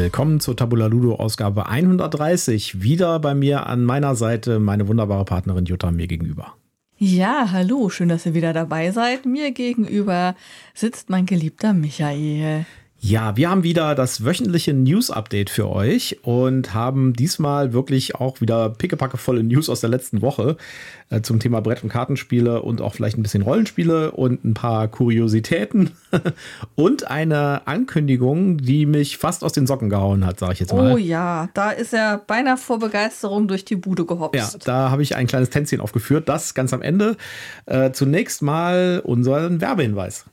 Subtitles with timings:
[0.00, 2.80] Willkommen zur Tabula Ludo Ausgabe 130.
[2.80, 6.54] Wieder bei mir an meiner Seite meine wunderbare Partnerin Jutta mir gegenüber.
[6.98, 9.26] Ja, hallo, schön, dass ihr wieder dabei seid.
[9.26, 10.36] Mir gegenüber
[10.72, 12.64] sitzt mein geliebter Michael.
[13.00, 18.70] Ja, wir haben wieder das wöchentliche News-Update für euch und haben diesmal wirklich auch wieder
[18.70, 20.56] pickepackevolle News aus der letzten Woche
[21.08, 24.88] äh, zum Thema Brett- und Kartenspiele und auch vielleicht ein bisschen Rollenspiele und ein paar
[24.88, 25.92] Kuriositäten
[26.74, 30.92] und eine Ankündigung, die mich fast aus den Socken gehauen hat, sage ich jetzt mal.
[30.92, 34.34] Oh ja, da ist er beinahe vor Begeisterung durch die Bude gehopst.
[34.34, 37.16] Ja, da habe ich ein kleines Tänzchen aufgeführt, das ganz am Ende.
[37.66, 40.24] Äh, zunächst mal unseren Werbehinweis.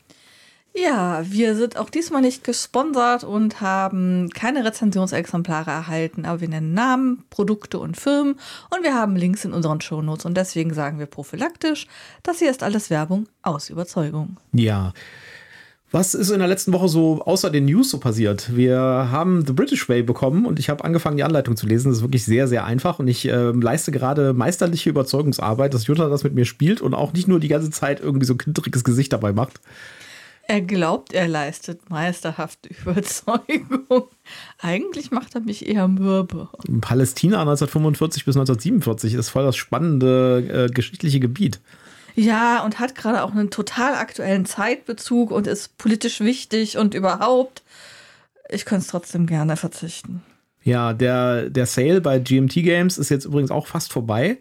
[0.78, 6.74] Ja, wir sind auch diesmal nicht gesponsert und haben keine Rezensionsexemplare erhalten, aber wir nennen
[6.74, 8.36] Namen, Produkte und Firmen
[8.76, 11.88] und wir haben Links in unseren Shownotes und deswegen sagen wir prophylaktisch,
[12.24, 14.36] das hier ist alles Werbung aus Überzeugung.
[14.52, 14.91] Ja.
[15.91, 18.54] Was ist in der letzten Woche so außer den News so passiert?
[18.54, 21.88] Wir haben The British Way bekommen und ich habe angefangen, die Anleitung zu lesen.
[21.88, 26.10] Das ist wirklich sehr, sehr einfach und ich äh, leiste gerade meisterliche Überzeugungsarbeit, dass Jutta
[26.10, 28.84] das mit mir spielt und auch nicht nur die ganze Zeit irgendwie so ein kindriges
[28.84, 29.62] Gesicht dabei macht.
[30.48, 34.10] Er glaubt, er leistet meisterhafte Überzeugung.
[34.60, 36.49] Eigentlich macht er mich eher mürbe.
[36.82, 41.60] Palästina 1945 bis 1947 ist voll das spannende äh, geschichtliche Gebiet.
[42.15, 47.63] Ja, und hat gerade auch einen total aktuellen Zeitbezug und ist politisch wichtig und überhaupt.
[48.49, 50.24] Ich könnte es trotzdem gerne verzichten.
[50.63, 54.37] Ja, der, der Sale bei GMT Games ist jetzt übrigens auch fast vorbei.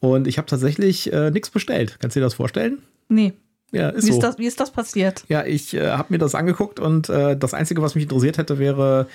[0.00, 1.98] Und ich habe tatsächlich äh, nichts bestellt.
[2.00, 2.82] Kannst du dir das vorstellen?
[3.08, 3.34] Nee.
[3.72, 4.14] Ja, ist wie, so.
[4.18, 5.24] ist das, wie ist das passiert?
[5.28, 8.58] Ja, ich äh, habe mir das angeguckt und äh, das Einzige, was mich interessiert hätte,
[8.58, 9.06] wäre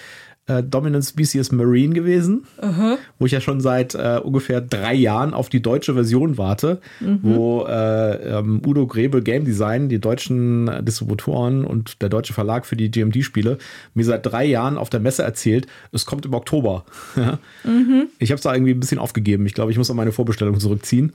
[0.47, 2.97] äh, Dominant Species Marine gewesen, Aha.
[3.17, 7.19] wo ich ja schon seit äh, ungefähr drei Jahren auf die deutsche Version warte, Mhm.
[7.23, 12.65] wo äh, ähm, Udo Grebel Game Design, die deutschen äh, Distributoren und der deutsche Verlag
[12.67, 13.57] für die GMT-Spiele,
[13.95, 16.85] mir seit drei Jahren auf der Messe erzählt, es kommt im Oktober.
[17.63, 18.09] Mhm.
[18.19, 19.45] Ich habe es da irgendwie ein bisschen aufgegeben.
[19.47, 21.13] Ich glaube, ich muss auch meine Vorbestellung zurückziehen.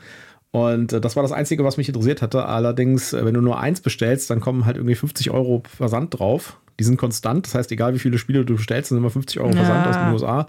[0.53, 2.47] Und äh, das war das Einzige, was mich interessiert hatte.
[2.47, 6.59] Allerdings, äh, wenn du nur eins bestellst, dann kommen halt irgendwie 50 Euro Versand drauf.
[6.79, 7.47] Die sind konstant.
[7.47, 9.91] Das heißt, egal wie viele Spiele du bestellst, sind immer 50 Euro Versand Ja.
[9.91, 10.49] aus den USA.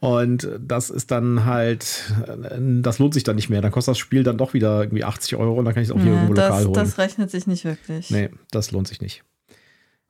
[0.00, 3.62] Und das ist dann halt, äh, das lohnt sich dann nicht mehr.
[3.62, 5.94] Dann kostet das Spiel dann doch wieder irgendwie 80 Euro und dann kann ich es
[5.94, 6.74] auch hier Ja, irgendwo lokal das, holen.
[6.74, 8.10] das rechnet sich nicht wirklich.
[8.10, 9.22] nee, das lohnt sich nicht.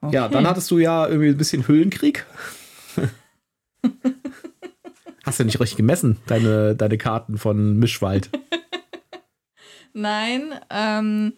[0.00, 0.16] Okay.
[0.16, 2.24] Ja, dann hattest du ja irgendwie ein bisschen Höhlenkrieg.
[5.24, 8.30] Hast du nicht richtig gemessen, deine, deine Karten von Mischwald?
[9.92, 11.34] Nein, ähm,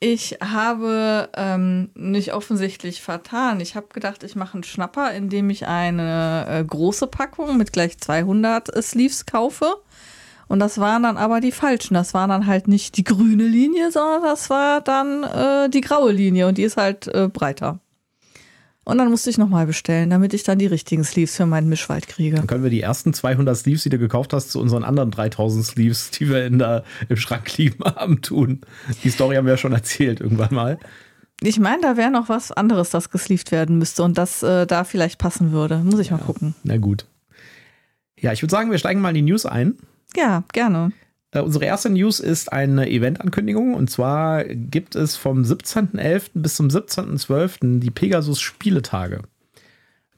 [0.00, 3.60] ich habe ähm, nicht offensichtlich vertan.
[3.60, 7.98] Ich habe gedacht, ich mache einen Schnapper, indem ich eine äh, große Packung mit gleich
[7.98, 9.76] 200 äh, Sleeves kaufe.
[10.48, 11.94] Und das waren dann aber die falschen.
[11.94, 16.12] Das war dann halt nicht die grüne Linie, sondern das war dann äh, die graue
[16.12, 17.78] Linie und die ist halt äh, breiter.
[18.90, 22.08] Und dann musste ich nochmal bestellen, damit ich dann die richtigen Sleeves für meinen Mischwald
[22.08, 22.36] kriege.
[22.36, 25.64] Dann können wir die ersten 200 Sleeves, die du gekauft hast, zu unseren anderen 3000
[25.64, 28.62] Sleeves, die wir in der, im Schrank liegen haben, tun.
[29.04, 30.78] Die Story haben wir ja schon erzählt irgendwann mal.
[31.42, 34.84] Ich meine, da wäre noch was anderes, das gesleeved werden müsste und das äh, da
[34.84, 35.78] vielleicht passen würde.
[35.78, 36.54] Muss ich mal gucken.
[36.64, 37.06] Na gut.
[38.18, 39.76] Ja, ich würde sagen, wir steigen mal in die News ein.
[40.16, 40.92] Ja, gerne.
[41.32, 46.30] Äh, unsere erste News ist eine Eventankündigung und zwar gibt es vom 17.11.
[46.34, 47.80] bis zum 17.12.
[47.80, 49.22] die Pegasus Spieletage.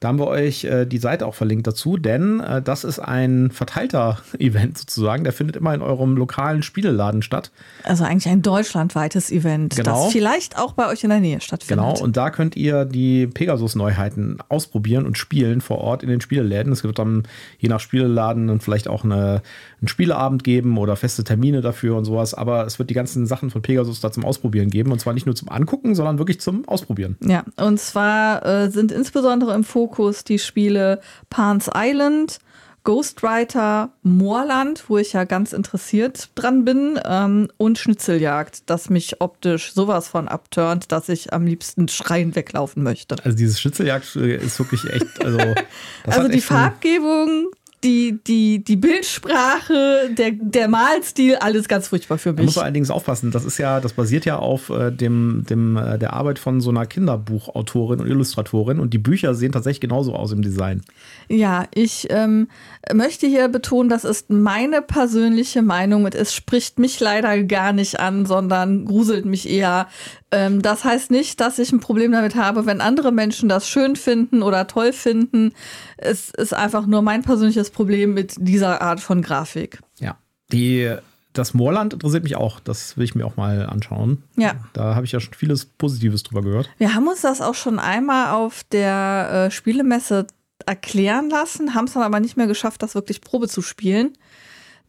[0.01, 3.53] Da haben wir euch äh, die Seite auch verlinkt dazu, denn äh, das ist ein
[3.53, 5.23] verteilter Event sozusagen.
[5.23, 7.53] Der findet immer in eurem lokalen Spieleladen statt.
[7.85, 10.07] Also eigentlich ein deutschlandweites Event, Genau.
[10.07, 11.87] das vielleicht auch bei euch in der Nähe stattfindet.
[11.87, 16.73] Genau, und da könnt ihr die Pegasus-Neuheiten ausprobieren und spielen vor Ort in den Spieleläden.
[16.73, 17.23] Es wird dann
[17.59, 19.41] je nach Spieleladen dann vielleicht auch eine,
[19.83, 22.35] einen Spieleabend geben oder feste Termine dafür und sowas.
[22.35, 24.93] Aber es wird die ganzen Sachen von Pegasus da zum Ausprobieren geben.
[24.93, 27.17] Und zwar nicht nur zum Angucken, sondern wirklich zum Ausprobieren.
[27.21, 31.01] Ja, und zwar äh, sind insbesondere im Fokus die Spiele
[31.31, 32.39] Pan's Island,
[32.85, 39.73] Ghostwriter, Moorland, wo ich ja ganz interessiert dran bin, ähm, und Schnitzeljagd, das mich optisch
[39.73, 43.17] sowas von abturnt, dass ich am liebsten schreien weglaufen möchte.
[43.25, 45.39] Also dieses Schnitzeljagd äh, ist wirklich echt, also.
[46.07, 47.51] also die Farbgebung,
[47.85, 52.57] die, die, die Bildsprache, der, der Malstil, alles ganz furchtbar für Da muss mich.
[52.57, 53.31] man allerdings aufpassen.
[53.31, 56.71] Das ist ja, das basiert ja auf äh, dem, dem, äh, der Arbeit von so
[56.71, 60.83] einer Kinderbuchautorin und Illustratorin und die Bücher sehen tatsächlich genauso aus im Design.
[61.29, 62.49] Ja, ich ähm,
[62.93, 67.99] möchte hier betonen, das ist meine persönliche Meinung und es spricht mich leider gar nicht
[67.99, 69.89] an, sondern gruselt mich eher.
[70.33, 73.95] Ähm, das heißt nicht, dass ich ein Problem damit habe, wenn andere Menschen das schön
[73.97, 75.53] finden oder toll finden.
[75.99, 79.81] Es ist einfach nur mein persönliches Problem mit dieser Art von Grafik.
[80.01, 80.17] Ja.
[80.51, 80.95] Die,
[81.35, 82.61] das Moorland interessiert mich auch.
[82.61, 84.25] Das will ich mir auch mal anschauen.
[84.37, 84.55] Ja.
[84.73, 86.71] Da habe ich ja schon vieles Positives drüber gehört.
[86.79, 90.27] Wir haben uns das auch schon einmal auf der äh, Spielemesse
[90.65, 94.13] erklären lassen, haben es dann aber nicht mehr geschafft, das wirklich Probe zu spielen.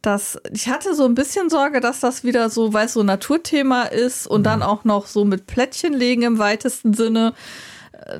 [0.04, 3.06] Das, ich hatte so ein bisschen Sorge, dass das wieder so, weil es so ein
[3.06, 4.44] Naturthema ist und mhm.
[4.44, 7.34] dann auch noch so mit Plättchen legen im weitesten Sinne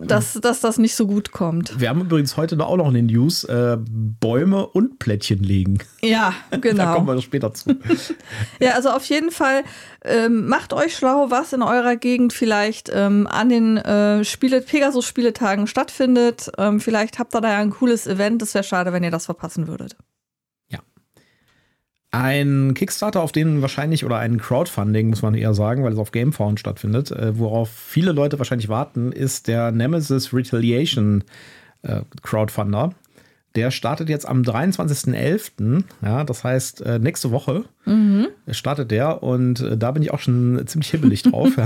[0.01, 1.79] dass, dass das nicht so gut kommt.
[1.79, 5.79] Wir haben übrigens heute auch noch in den News äh, Bäume und Plättchen legen.
[6.03, 6.85] Ja, genau.
[6.85, 7.77] da kommen wir später zu.
[8.61, 9.63] ja, also auf jeden Fall
[10.05, 15.67] ähm, macht euch schlau, was in eurer Gegend vielleicht ähm, an den äh, Spiele, Pegasus-Spieletagen
[15.67, 16.51] stattfindet.
[16.59, 18.43] Ähm, vielleicht habt ihr da ja ein cooles Event.
[18.43, 19.97] Es wäre schade, wenn ihr das verpassen würdet.
[22.15, 26.13] Ein Kickstarter, auf den wahrscheinlich, oder ein Crowdfunding, muss man eher sagen, weil es auf
[26.13, 31.25] Gamefound stattfindet, äh, worauf viele Leute wahrscheinlich warten, ist der Nemesis Retaliation
[31.83, 32.95] äh, Crowdfunder.
[33.57, 35.85] Der startet jetzt am 23.11.
[36.03, 38.27] Ja, das heißt, äh, nächste Woche mhm.
[38.51, 41.51] startet der und äh, da bin ich auch schon ziemlich hibbelig drauf.
[41.57, 41.65] Ja.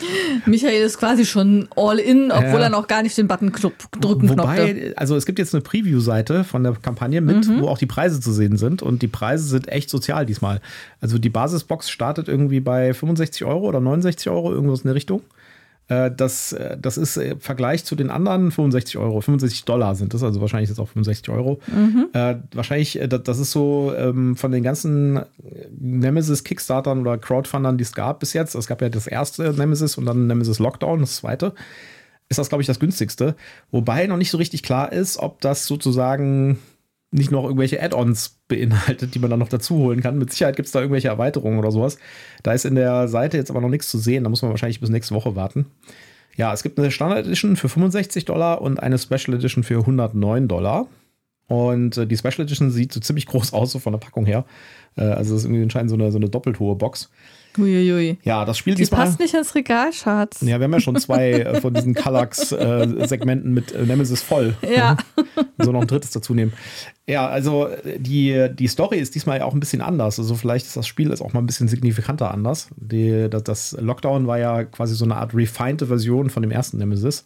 [0.46, 4.72] Michael ist quasi schon all in, obwohl er noch gar nicht den Button drücken Wobei,
[4.72, 4.94] knopfte.
[4.96, 7.60] also es gibt jetzt eine Preview-Seite von der Kampagne mit, mhm.
[7.60, 10.60] wo auch die Preise zu sehen sind und die Preise sind echt sozial diesmal.
[11.00, 15.22] Also die Basisbox startet irgendwie bei 65 Euro oder 69 Euro, irgendwas in der Richtung.
[15.88, 20.12] Äh, das, äh, das ist im Vergleich zu den anderen 65 Euro, 65 Dollar sind
[20.12, 21.60] das, also wahrscheinlich es auch 65 Euro.
[21.66, 22.08] Mhm.
[22.12, 25.20] Äh, wahrscheinlich, äh, das ist so ähm, von den ganzen
[25.78, 28.54] Nemesis Kickstartern oder Crowdfundern, die es gab bis jetzt.
[28.54, 31.54] Es gab ja das erste Nemesis und dann Nemesis Lockdown, das zweite.
[32.28, 33.34] Ist das, glaube ich, das günstigste.
[33.70, 36.58] Wobei noch nicht so richtig klar ist, ob das sozusagen
[37.10, 40.18] nicht noch irgendwelche Add-ons beinhaltet, die man dann noch dazu holen kann.
[40.18, 41.98] Mit Sicherheit gibt es da irgendwelche Erweiterungen oder sowas.
[42.42, 44.24] Da ist in der Seite jetzt aber noch nichts zu sehen.
[44.24, 45.66] Da muss man wahrscheinlich bis nächste Woche warten.
[46.36, 50.48] Ja, es gibt eine Standard Edition für 65 Dollar und eine Special Edition für 109
[50.48, 50.86] Dollar.
[51.48, 54.44] Und äh, die Special Edition sieht so ziemlich groß aus, so von der Packung her.
[54.96, 57.10] Äh, also es ist irgendwie anscheinend so eine, so eine doppelt hohe Box.
[57.58, 58.18] Uiuiui.
[58.22, 59.04] Ja, das Spiel Die diesmal.
[59.04, 60.40] passt nicht ins Regal, Schatz.
[60.42, 64.54] Ja, wir haben ja schon zwei äh, von diesen Kallax-Segmenten äh, mit äh, Nemesis voll.
[64.62, 64.96] Ja.
[65.58, 66.52] so noch ein drittes dazu nehmen.
[67.06, 70.18] Ja, also die, die Story ist diesmal ja auch ein bisschen anders.
[70.18, 72.68] Also vielleicht ist das Spiel ist auch mal ein bisschen signifikanter anders.
[72.76, 76.78] Die, das, das Lockdown war ja quasi so eine Art refined Version von dem ersten
[76.78, 77.24] Nemesis.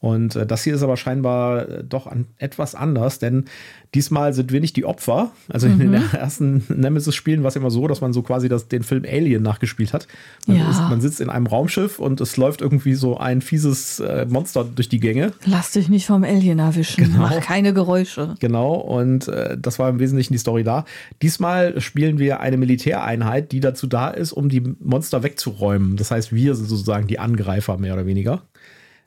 [0.00, 3.46] Und äh, das hier ist aber scheinbar äh, doch an, etwas anders, denn
[3.94, 5.32] diesmal sind wir nicht die Opfer.
[5.48, 5.72] Also mhm.
[5.72, 6.08] in den mhm.
[6.12, 9.92] ersten Nemesis-Spielen war es immer so, dass man so quasi das, den Film Alien nachgespielt
[9.92, 10.06] hat.
[10.46, 10.70] Man, ja.
[10.70, 14.64] ist, man, sitzt in einem Raumschiff und es läuft irgendwie so ein fieses äh, Monster
[14.64, 15.32] durch die Gänge.
[15.46, 17.04] Lass dich nicht vom Alien erwischen.
[17.04, 17.18] Genau.
[17.18, 18.36] Mach keine Geräusche.
[18.38, 20.84] Genau, und äh, das war im Wesentlichen die Story da.
[21.22, 25.96] Diesmal spielen wir eine Militäreinheit, die dazu da ist, um die Monster wegzuräumen.
[25.96, 28.42] Das heißt, wir sind sozusagen die Angreifer, mehr oder weniger.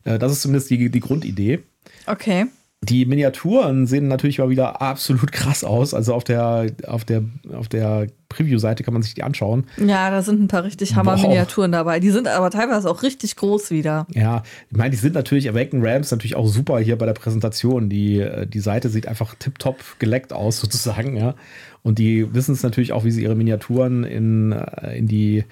[0.04, 1.60] Äh, das ist zumindest die, die Grundidee.
[2.06, 2.48] Okay.
[2.84, 5.94] Die Miniaturen sehen natürlich mal wieder absolut krass aus.
[5.94, 9.66] Also auf der, auf der, auf der Preview-Seite kann man sich die anschauen.
[9.78, 12.00] Ja, da sind ein paar richtig Hammer-Miniaturen dabei.
[12.00, 14.08] Die sind aber teilweise auch richtig groß wieder.
[14.16, 17.88] Ja, ich meine, die sind natürlich, Awaken Rams natürlich auch super hier bei der Präsentation.
[17.88, 21.36] Die, die Seite sieht einfach tipptopp geleckt aus, sozusagen, ja.
[21.84, 25.44] Und die wissen es natürlich auch, wie sie ihre Miniaturen in, äh, in die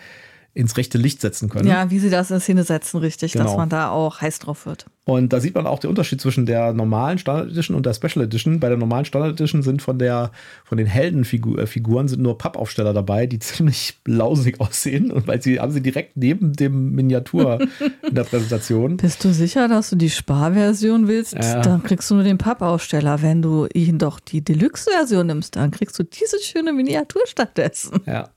[0.59, 1.67] ins rechte Licht setzen können.
[1.67, 3.45] Ja, wie sie das in Szene setzen, richtig, genau.
[3.45, 4.85] dass man da auch heiß drauf wird.
[5.05, 8.23] Und da sieht man auch den Unterschied zwischen der normalen Standard Edition und der Special
[8.25, 8.59] Edition.
[8.59, 10.31] Bei der normalen Standard Edition sind von der
[10.65, 15.71] von den Heldenfiguren sind nur Pappaufsteller dabei, die ziemlich lausig aussehen und weil sie haben
[15.71, 17.59] sie direkt neben dem Miniatur
[18.07, 18.97] in der Präsentation.
[18.97, 21.33] Bist du sicher, dass du die Sparversion willst?
[21.33, 21.61] Ja.
[21.61, 23.21] Dann kriegst du nur den Pappaufsteller.
[23.21, 28.01] Wenn du ihn doch die Deluxe-Version nimmst, dann kriegst du diese schöne Miniatur stattdessen.
[28.05, 28.29] Ja.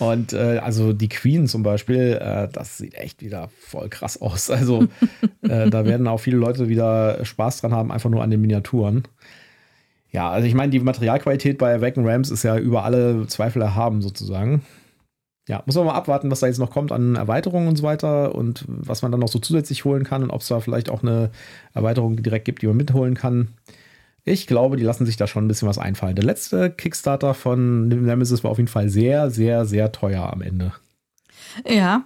[0.00, 4.50] Und äh, also die Queen zum Beispiel, äh, das sieht echt wieder voll krass aus.
[4.50, 4.84] Also
[5.42, 9.04] äh, da werden auch viele Leute wieder Spaß dran haben, einfach nur an den Miniaturen.
[10.10, 14.02] Ja, also ich meine, die Materialqualität bei Awaken Rams ist ja über alle Zweifel erhaben
[14.02, 14.62] sozusagen.
[15.48, 18.34] Ja, muss man mal abwarten, was da jetzt noch kommt an Erweiterungen und so weiter
[18.34, 21.02] und was man dann noch so zusätzlich holen kann und ob es da vielleicht auch
[21.02, 21.30] eine
[21.74, 23.48] Erweiterung direkt gibt, die man mitholen kann.
[24.24, 26.14] Ich glaube, die lassen sich da schon ein bisschen was einfallen.
[26.14, 30.72] Der letzte Kickstarter von Nemesis war auf jeden Fall sehr, sehr, sehr teuer am Ende.
[31.66, 32.04] Ja,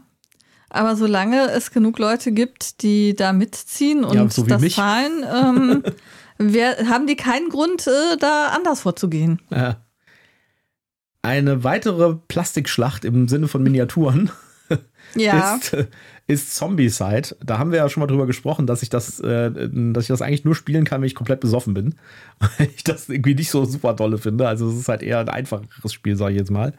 [0.70, 4.76] aber solange es genug Leute gibt, die da mitziehen und ja, so das mich.
[4.76, 5.82] zahlen, ähm,
[6.38, 9.40] wer, haben die keinen Grund, äh, da anders vorzugehen.
[9.50, 9.76] Ja.
[11.22, 14.30] Eine weitere Plastikschlacht im Sinne von Miniaturen
[15.14, 15.56] ja.
[15.56, 15.76] ist,
[16.26, 17.36] ist Zombie-Side.
[17.44, 19.50] Da haben wir ja schon mal drüber gesprochen, dass ich das, äh,
[19.92, 21.94] dass ich das eigentlich nur spielen kann, wenn ich komplett besoffen bin.
[22.38, 24.48] Weil ich das irgendwie nicht so super dolle finde.
[24.48, 26.72] Also es ist halt eher ein einfacheres Spiel, sage ich jetzt mal.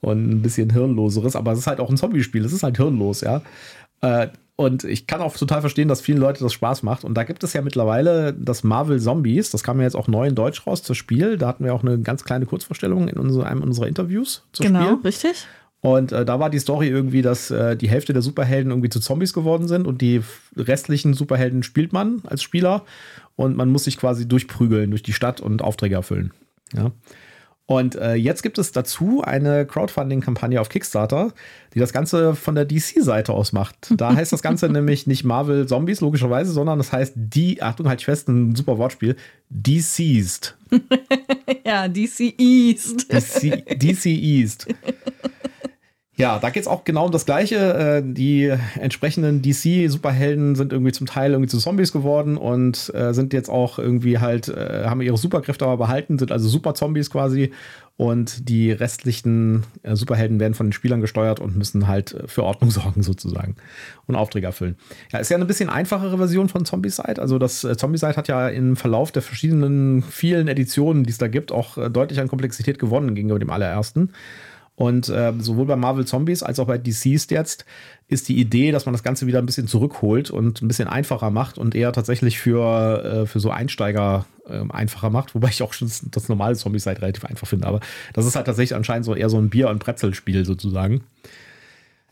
[0.00, 2.44] Und ein bisschen hirnloseres, aber es ist halt auch ein Zombie-Spiel.
[2.44, 3.42] Es ist halt hirnlos, ja.
[4.00, 4.28] Äh,
[4.60, 7.04] und ich kann auch total verstehen, dass vielen Leute das Spaß macht.
[7.04, 9.52] Und da gibt es ja mittlerweile das Marvel Zombies.
[9.52, 11.38] Das kam ja jetzt auch neu in Deutsch raus, das Spiel.
[11.38, 14.80] Da hatten wir auch eine ganz kleine Kurzvorstellung in unser, einem unserer Interviews zum genau,
[14.80, 14.90] Spiel.
[14.90, 15.46] Genau, richtig.
[15.80, 19.00] Und äh, da war die Story irgendwie, dass äh, die Hälfte der Superhelden irgendwie zu
[19.00, 20.22] Zombies geworden sind und die
[20.56, 22.84] restlichen Superhelden spielt man als Spieler
[23.36, 26.32] und man muss sich quasi durchprügeln durch die Stadt und Aufträge erfüllen.
[26.74, 26.90] Ja.
[27.66, 31.34] Und äh, jetzt gibt es dazu eine Crowdfunding-Kampagne auf Kickstarter,
[31.74, 33.92] die das Ganze von der DC-Seite aus macht.
[33.94, 38.00] Da heißt das Ganze nämlich nicht Marvel Zombies, logischerweise, sondern das heißt die, Achtung, halt
[38.00, 39.16] fest, ein super Wortspiel,
[39.50, 40.56] Deceased.
[41.66, 43.12] ja, DC East.
[43.12, 44.66] DC, DC East.
[46.18, 47.56] Ja, da geht es auch genau um das Gleiche.
[47.56, 53.32] Äh, die entsprechenden DC-Superhelden sind irgendwie zum Teil irgendwie zu Zombies geworden und äh, sind
[53.32, 57.52] jetzt auch irgendwie halt, äh, haben ihre Superkräfte aber behalten, sind also Super-Zombies quasi.
[57.96, 63.02] Und die restlichen Superhelden werden von den Spielern gesteuert und müssen halt für Ordnung sorgen,
[63.02, 63.56] sozusagen.
[64.06, 64.76] Und Aufträge erfüllen.
[65.12, 67.20] Ja, ist ja eine bisschen einfachere Version von Zombicide.
[67.20, 71.28] Also das äh, Zombicide hat ja im Verlauf der verschiedenen vielen Editionen, die es da
[71.28, 74.10] gibt, auch deutlich an Komplexität gewonnen gegenüber dem allerersten.
[74.78, 77.64] Und äh, sowohl bei Marvel Zombies als auch bei DCs jetzt
[78.06, 81.30] ist die Idee, dass man das Ganze wieder ein bisschen zurückholt und ein bisschen einfacher
[81.30, 85.72] macht und eher tatsächlich für, äh, für so Einsteiger äh, einfacher macht, wobei ich auch
[85.72, 87.66] schon das, normale Zombies-Side relativ einfach finde.
[87.66, 87.80] Aber
[88.12, 91.00] das ist halt tatsächlich anscheinend so eher so ein Bier- und Brezelspiel sozusagen.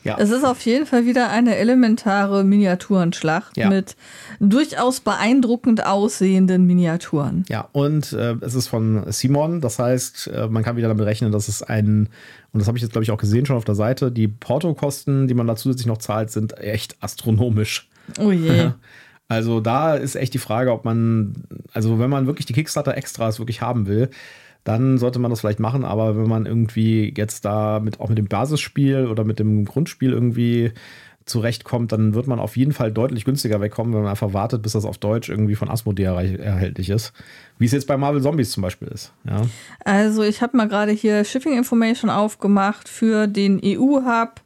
[0.07, 0.17] Ja.
[0.19, 3.69] Es ist auf jeden Fall wieder eine elementare Miniaturenschlacht ja.
[3.69, 3.97] mit
[4.41, 7.45] durchaus beeindruckend aussehenden Miniaturen.
[7.49, 11.33] Ja, und äh, es ist von Simon, das heißt, äh, man kann wieder damit rechnen,
[11.33, 12.09] dass es ein,
[12.53, 15.27] und das habe ich jetzt, glaube ich, auch gesehen schon auf der Seite, die Portokosten,
[15.27, 17.89] die man da zusätzlich noch zahlt, sind echt astronomisch.
[18.21, 18.71] Oh je.
[19.29, 21.35] Also da ist echt die Frage, ob man,
[21.73, 24.11] also wenn man wirklich die Kickstarter-Extras wirklich haben will,
[24.67, 25.85] dann sollte man das vielleicht machen.
[25.85, 30.13] Aber wenn man irgendwie jetzt da mit, auch mit dem Basisspiel oder mit dem Grundspiel
[30.13, 30.73] irgendwie
[31.25, 34.73] zurechtkommt, dann wird man auf jeden Fall deutlich günstiger wegkommen, wenn man einfach wartet, bis
[34.73, 37.13] das auf Deutsch irgendwie von Asmodee erhältlich ist.
[37.59, 39.13] Wie es jetzt bei Marvel Zombies zum Beispiel ist.
[39.25, 39.43] Ja.
[39.85, 44.41] Also ich habe mal gerade hier Shipping Information aufgemacht für den EU-Hub.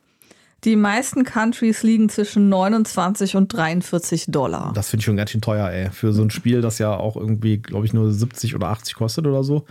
[0.64, 4.72] Die meisten Countries liegen zwischen 29 und 43 Dollar.
[4.74, 5.90] Das finde ich schon ganz schön teuer, ey.
[5.90, 9.26] Für so ein Spiel, das ja auch irgendwie, glaube ich, nur 70 oder 80 kostet
[9.26, 9.64] oder so.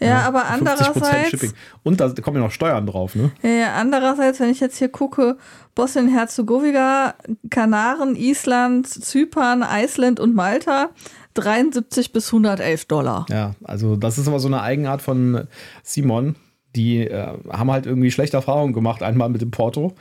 [0.00, 1.54] Ja, aber andererseits.
[1.82, 3.30] Und da kommen ja noch Steuern drauf, ne?
[3.42, 5.36] Ja, andererseits, wenn ich jetzt hier gucke,
[5.74, 7.14] Bosnien-Herzegowina,
[7.50, 10.90] Kanaren, Island, Zypern, Island und Malta,
[11.34, 13.26] 73 bis 111 Dollar.
[13.30, 15.46] Ja, also das ist aber so eine Eigenart von
[15.82, 16.36] Simon.
[16.76, 19.94] Die äh, haben halt irgendwie schlechte Erfahrungen gemacht, einmal mit dem Porto,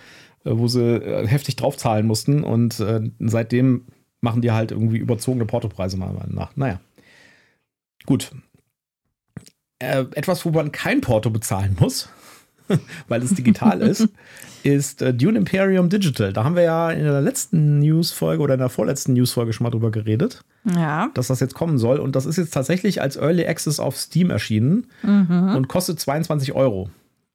[0.45, 3.85] äh, wo sie äh, heftig draufzahlen mussten und äh, seitdem
[4.21, 6.55] machen die halt irgendwie überzogene Portopreise mal nach.
[6.55, 6.79] Naja.
[8.05, 8.31] Gut,
[9.81, 12.09] äh, etwas, wo man kein Porto bezahlen muss,
[13.07, 14.07] weil es digital ist,
[14.63, 16.33] ist äh, Dune Imperium Digital.
[16.33, 19.71] Da haben wir ja in der letzten Newsfolge oder in der vorletzten Newsfolge schon mal
[19.71, 21.09] drüber geredet, ja.
[21.13, 21.99] dass das jetzt kommen soll.
[21.99, 25.55] Und das ist jetzt tatsächlich als Early Access auf Steam erschienen mhm.
[25.55, 26.89] und kostet 22 Euro.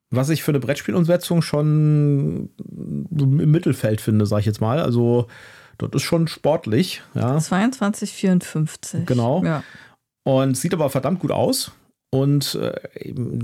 [0.09, 4.79] Was ich für eine Brettspielumsetzung schon im Mittelfeld finde, sag ich jetzt mal.
[4.79, 5.27] Also,
[5.77, 7.01] das ist schon sportlich.
[7.13, 7.35] Ja.
[7.35, 9.03] 22,54.
[9.05, 9.43] Genau.
[9.43, 9.63] Ja.
[10.23, 11.73] Und sieht aber verdammt gut aus.
[12.09, 12.79] Und äh,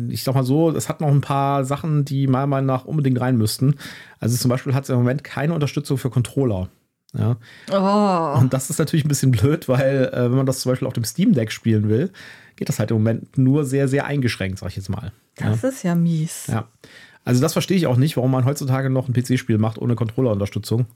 [0.10, 3.20] ich sag mal so, es hat noch ein paar Sachen, die meiner Meinung nach unbedingt
[3.20, 3.76] rein müssten.
[4.20, 6.70] Also zum Beispiel hat es im Moment keine Unterstützung für Controller.
[7.16, 7.38] Ja.
[7.72, 8.40] Oh.
[8.40, 10.94] Und das ist natürlich ein bisschen blöd, weil äh, wenn man das zum Beispiel auf
[10.94, 12.12] dem Steam Deck spielen will,
[12.56, 15.12] geht das halt im Moment nur sehr, sehr eingeschränkt, sag ich jetzt mal.
[15.36, 15.70] Das ja.
[15.70, 16.48] ist ja mies.
[16.48, 16.68] Ja.
[17.26, 20.88] Also das verstehe ich auch nicht, warum man heutzutage noch ein PC-Spiel macht ohne Controller-Unterstützung,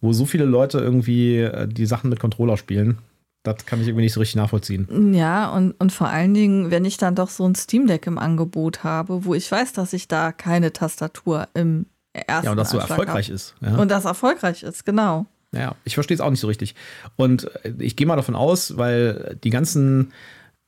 [0.00, 2.98] wo so viele Leute irgendwie äh, die Sachen mit Controller spielen.
[3.42, 5.14] Das kann ich irgendwie nicht so richtig nachvollziehen.
[5.14, 8.18] Ja, und, und vor allen Dingen, wenn ich dann doch so ein Steam Deck im
[8.18, 12.70] Angebot habe, wo ich weiß, dass ich da keine Tastatur im ersten Ja, und das
[12.70, 13.34] so erfolgreich hab.
[13.34, 13.54] ist.
[13.60, 13.76] Ja.
[13.76, 15.26] Und das erfolgreich ist, genau.
[15.54, 16.74] Ja, ich verstehe es auch nicht so richtig.
[17.16, 20.12] Und äh, ich gehe mal davon aus, weil die ganzen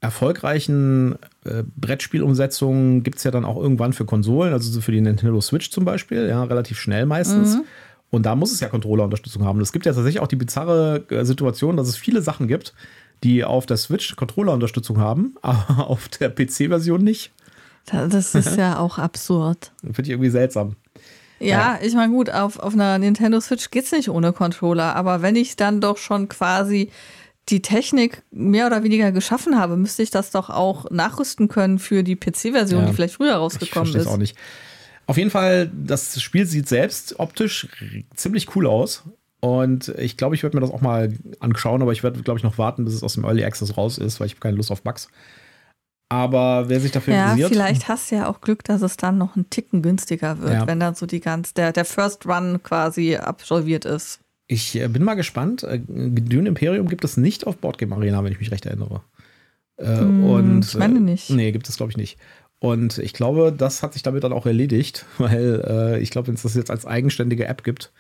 [0.01, 5.41] erfolgreichen äh, Brettspielumsetzungen gibt es ja dann auch irgendwann für Konsolen, also für die Nintendo
[5.41, 7.57] Switch zum Beispiel, ja, relativ schnell meistens.
[7.57, 7.65] Mhm.
[8.15, 9.61] Und da muss es ja Controller-Unterstützung haben.
[9.61, 12.75] Es gibt ja tatsächlich auch die bizarre äh, Situation, dass es viele Sachen gibt,
[13.23, 17.33] die auf der Switch Controller-Unterstützung haben, aber auf der PC-Version nicht.
[17.87, 19.73] Das ist ja auch absurd.
[19.83, 20.77] Finde ich irgendwie seltsam.
[21.41, 21.79] Ja, ja.
[21.83, 25.37] ich meine, gut, auf, auf einer Nintendo Switch geht es nicht ohne Controller, aber wenn
[25.37, 26.91] ich dann doch schon quasi
[27.51, 32.03] die Technik mehr oder weniger geschaffen habe, müsste ich das doch auch nachrüsten können für
[32.03, 32.87] die PC-Version, ja.
[32.89, 34.03] die vielleicht früher rausgekommen ich ist.
[34.03, 34.37] Ich auch nicht.
[35.07, 37.69] Auf jeden Fall, das Spiel sieht selbst optisch
[38.15, 39.05] ziemlich cool aus.
[39.41, 42.45] Und ich glaube, ich werde mir das auch mal anschauen, aber ich werde, glaube ich,
[42.45, 44.71] noch warten, bis es aus dem Early Access raus ist, weil ich habe keine Lust
[44.71, 45.09] auf Bugs.
[46.09, 47.51] Aber wer sich dafür ja, interessiert.
[47.51, 50.67] Vielleicht hast du ja auch Glück, dass es dann noch einen Ticken günstiger wird, ja.
[50.67, 54.21] wenn dann so die ganz, der, der First Run quasi absolviert ist.
[54.47, 55.63] Ich äh, bin mal gespannt.
[55.63, 59.03] Äh, Dune Imperium gibt es nicht auf Boardgame Arena, wenn ich mich recht erinnere.
[59.77, 61.31] Äh, hm, und, ich meine nicht.
[61.31, 62.19] Nee, gibt es, glaube ich, nicht.
[62.65, 66.35] Und ich glaube, das hat sich damit dann auch erledigt, weil äh, ich glaube, wenn
[66.35, 67.93] es das jetzt als eigenständige App gibt,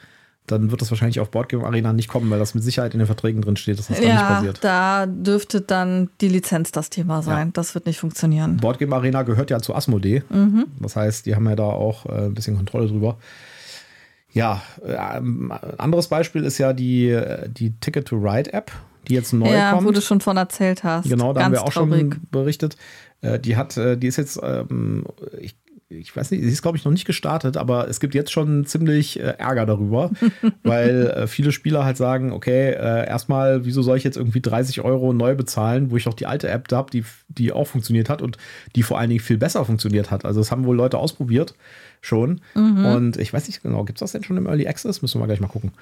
[0.47, 3.07] dann wird das wahrscheinlich auf Boardgame Arena nicht kommen, weil das mit Sicherheit in den
[3.07, 4.59] Verträgen drin steht, dass das ja, da nicht passiert.
[4.65, 7.49] Da dürfte dann die Lizenz das Thema sein.
[7.49, 7.53] Ja.
[7.53, 8.57] Das wird nicht funktionieren.
[8.57, 10.23] Boardgame Arena gehört ja zu Asmodee.
[10.31, 10.67] Mhm.
[10.81, 13.19] Das heißt, die haben ja da auch äh, ein bisschen Kontrolle drüber.
[14.33, 18.73] Ja, äh, ein anderes Beispiel ist ja die, äh, die Ticket to Ride App,
[19.09, 19.83] die jetzt neu ja, kommt.
[19.83, 21.09] Ja, wo du schon von erzählt hast.
[21.09, 22.15] Genau, da Ganz haben wir auch traurig.
[22.15, 22.77] schon berichtet.
[23.25, 25.05] Äh, die hat, äh, die ist jetzt, ähm,
[25.41, 25.57] ich
[25.89, 28.65] ich weiß nicht, sie ist, glaube ich, noch nicht gestartet, aber es gibt jetzt schon
[28.67, 30.11] ziemlich äh, Ärger darüber,
[30.63, 34.81] weil äh, viele Spieler halt sagen, okay, äh, erstmal, wieso soll ich jetzt irgendwie 30
[34.83, 38.09] Euro neu bezahlen, wo ich auch die alte App da habe, die, die auch funktioniert
[38.09, 38.39] hat und
[38.77, 40.25] die vor allen Dingen viel besser funktioniert hat.
[40.25, 41.55] Also das haben wohl Leute ausprobiert
[42.01, 42.41] schon.
[42.55, 42.85] Mhm.
[42.85, 45.03] Und ich weiß nicht genau, gibt es das denn schon im Early Access?
[45.03, 45.73] Müssen wir gleich mal gucken.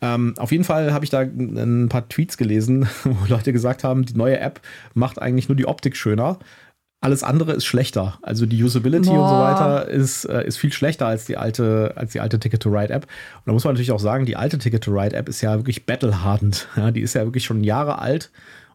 [0.00, 4.04] Ähm, auf jeden Fall habe ich da ein paar Tweets gelesen, wo Leute gesagt haben,
[4.04, 4.60] die neue App
[4.94, 6.38] macht eigentlich nur die Optik schöner
[7.02, 8.18] alles andere ist schlechter.
[8.22, 9.22] Also die Usability Boah.
[9.22, 13.02] und so weiter ist, äh, ist viel schlechter als die alte, als die alte Ticket-to-Ride-App.
[13.02, 16.68] Und da muss man natürlich auch sagen, die alte Ticket-to-Ride-App ist ja wirklich battle-hardened.
[16.76, 18.30] Ja, die ist ja wirklich schon Jahre alt.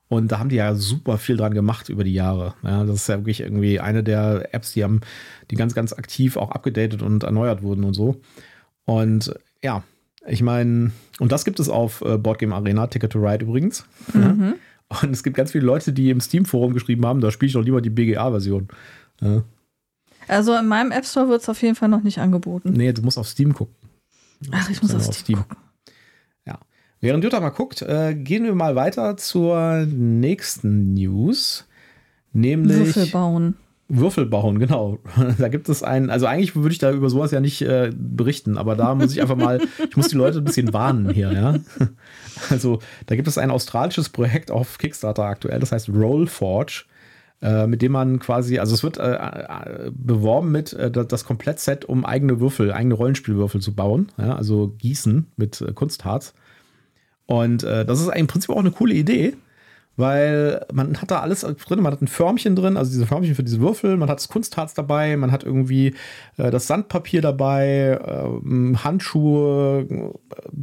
[0.10, 2.54] Und da haben die ja super viel dran gemacht über die Jahre.
[2.64, 5.02] Ja, das ist ja wirklich irgendwie eine der Apps, die haben,
[5.50, 8.22] die ganz, ganz aktiv auch abgedatet und erneuert wurden und so.
[8.86, 9.84] Und ja,
[10.26, 13.86] ich meine, und das gibt es auf äh, Boardgame Arena, Ticket to Ride übrigens.
[14.14, 14.22] Mhm.
[14.22, 14.54] Ja.
[14.90, 17.64] Und es gibt ganz viele Leute, die im Steam-Forum geschrieben haben, da spiele ich doch
[17.64, 18.70] lieber die BGA-Version.
[19.22, 19.44] Ja.
[20.28, 22.72] Also in meinem App Store wird es auf jeden Fall noch nicht angeboten.
[22.72, 23.76] Nee, du musst auf Steam gucken.
[24.52, 25.58] Ach, ich muss auf Steam, auf Steam, gucken.
[26.46, 26.60] Ja.
[27.00, 31.66] Während Jutta mal guckt, äh, gehen wir mal weiter zur nächsten News.
[32.34, 32.78] Nämlich.
[32.78, 33.58] Würfel bauen.
[33.90, 35.00] Würfel bauen, genau.
[35.38, 38.58] Da gibt es einen, also eigentlich würde ich da über sowas ja nicht äh, berichten,
[38.58, 41.56] aber da muss ich einfach mal, ich muss die Leute ein bisschen warnen hier, ja.
[42.50, 46.84] Also da gibt es ein australisches Projekt auf Kickstarter aktuell, das heißt Rollforge,
[47.42, 51.86] äh, mit dem man quasi, also es wird äh, äh beworben mit äh, das Komplettset,
[51.86, 54.36] um eigene Würfel, eigene Rollenspielwürfel zu bauen, ja?
[54.36, 56.34] also gießen mit äh, Kunstharz.
[57.26, 59.36] Und das ist im Prinzip auch eine coole Idee
[59.98, 63.44] weil man hat da alles drin, man hat ein Förmchen drin, also diese Förmchen für
[63.44, 65.96] diese Würfel, man hat das Kunstharz dabei, man hat irgendwie
[66.38, 70.14] äh, das Sandpapier dabei, äh, Handschuhe,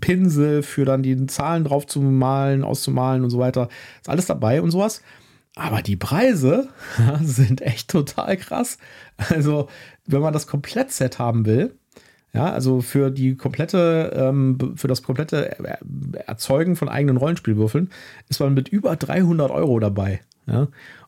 [0.00, 3.68] Pinsel für dann die Zahlen drauf zu malen, auszumalen und so weiter.
[4.00, 5.02] Ist alles dabei und sowas.
[5.56, 6.68] Aber die Preise
[7.22, 8.78] sind echt total krass.
[9.16, 9.68] Also,
[10.06, 11.76] wenn man das Komplettset haben will,
[12.34, 15.56] ja, also für die komplette, ähm, für das komplette
[16.26, 17.90] Erzeugen von eigenen Rollenspielwürfeln
[18.28, 20.20] ist man mit über 300 Euro dabei.
[20.46, 20.66] Ja.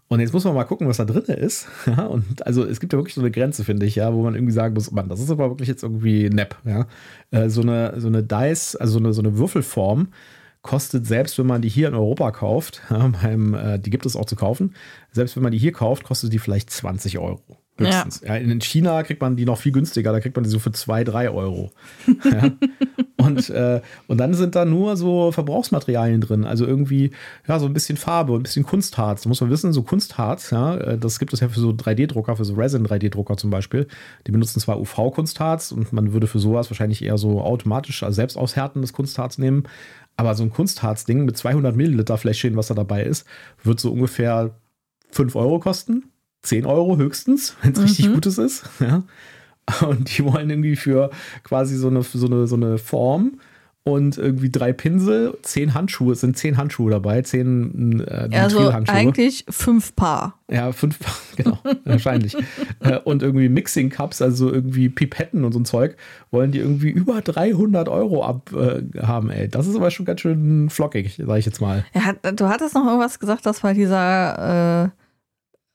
[0.08, 1.66] Und jetzt muss man mal gucken, was da drin ist.
[1.86, 4.36] Ja, und also es gibt ja wirklich so eine Grenze, finde ich, ja, wo man
[4.36, 6.56] irgendwie sagen muss, man, das ist aber wirklich jetzt irgendwie nepp.
[6.64, 6.86] Ja.
[7.32, 10.08] Äh, so eine, so eine Dice, also so eine, so eine Würfelform
[10.62, 14.14] kostet selbst, wenn man die hier in Europa kauft, ja, beim, äh, die gibt es
[14.14, 14.74] auch zu kaufen,
[15.10, 17.58] selbst wenn man die hier kauft, kostet die vielleicht 20 Euro.
[17.78, 18.22] Höchstens.
[18.24, 18.36] Ja.
[18.36, 18.40] ja.
[18.40, 21.04] in China kriegt man die noch viel günstiger, da kriegt man die so für 2,
[21.04, 21.72] 3 Euro.
[22.24, 22.50] ja.
[23.18, 27.10] und, äh, und dann sind da nur so Verbrauchsmaterialien drin, also irgendwie,
[27.46, 29.22] ja, so ein bisschen Farbe und ein bisschen Kunstharz.
[29.22, 32.36] Da muss man wissen, so Kunstharz, ja, äh, das gibt es ja für so 3D-Drucker,
[32.36, 33.86] für so Resin-3D-Drucker zum Beispiel.
[34.26, 38.38] Die benutzen zwar UV-Kunstharz und man würde für sowas wahrscheinlich eher so automatisch, also selbst
[38.38, 39.64] aushärtendes Kunstharz nehmen.
[40.16, 43.26] Aber so ein Kunstharz-Ding mit 200 Milliliter Fläschchen, was da dabei ist,
[43.62, 44.54] wird so ungefähr
[45.10, 46.04] 5 Euro kosten
[46.46, 47.85] 10 Euro höchstens, wenn es mhm.
[47.85, 48.64] richtig Gutes ist.
[48.80, 49.02] Ja.
[49.88, 51.11] Und die wollen irgendwie für
[51.42, 53.40] quasi so eine, so eine, so eine Form
[53.87, 59.44] und irgendwie drei Pinsel, zehn Handschuhe, es sind zehn Handschuhe dabei, zehn äh, Also eigentlich
[59.48, 60.40] fünf Paar.
[60.50, 62.37] Ja, fünf Paar, genau, wahrscheinlich.
[62.80, 65.96] Äh, und irgendwie Mixing Cups, also irgendwie Pipetten und so ein Zeug,
[66.32, 69.48] wollen die irgendwie über 300 Euro abhaben, äh, ey.
[69.48, 71.85] Das ist aber schon ganz schön flockig, sag ich jetzt mal.
[71.94, 75.05] Ja, du hattest noch irgendwas gesagt, das war dieser äh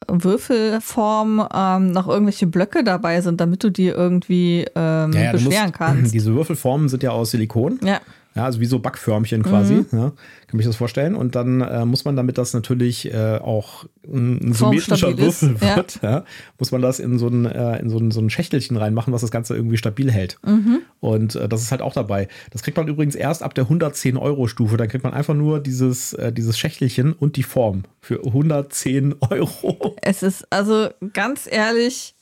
[0.08, 5.66] Würfelform ähm, noch irgendwelche Blöcke dabei sind, damit du die irgendwie ähm, ja, ja, beschweren
[5.68, 6.14] musst, kannst.
[6.14, 7.80] Diese Würfelformen sind ja aus Silikon.
[7.84, 8.00] Ja.
[8.34, 9.74] Ja, also wie so Backförmchen quasi.
[9.74, 9.88] Mhm.
[9.92, 10.12] Ja,
[10.48, 11.16] kann mich das vorstellen.
[11.16, 16.12] Und dann äh, muss man, damit das natürlich äh, auch ein symmetrischer Würfel wird, ja.
[16.12, 16.26] ja.
[16.58, 19.22] muss man das in so ein, äh, in so ein, so ein Schächtelchen reinmachen, was
[19.22, 20.38] das Ganze irgendwie stabil hält.
[20.46, 20.80] Mhm.
[21.02, 22.30] Und äh, das ist halt auch dabei.
[22.52, 24.78] Das kriegt man übrigens erst ab der 110 Euro Stufe.
[24.78, 29.98] Da kriegt man einfach nur dieses, äh, dieses Schächtelchen und die Form für 110 Euro.
[30.02, 32.16] Es ist also ganz ehrlich.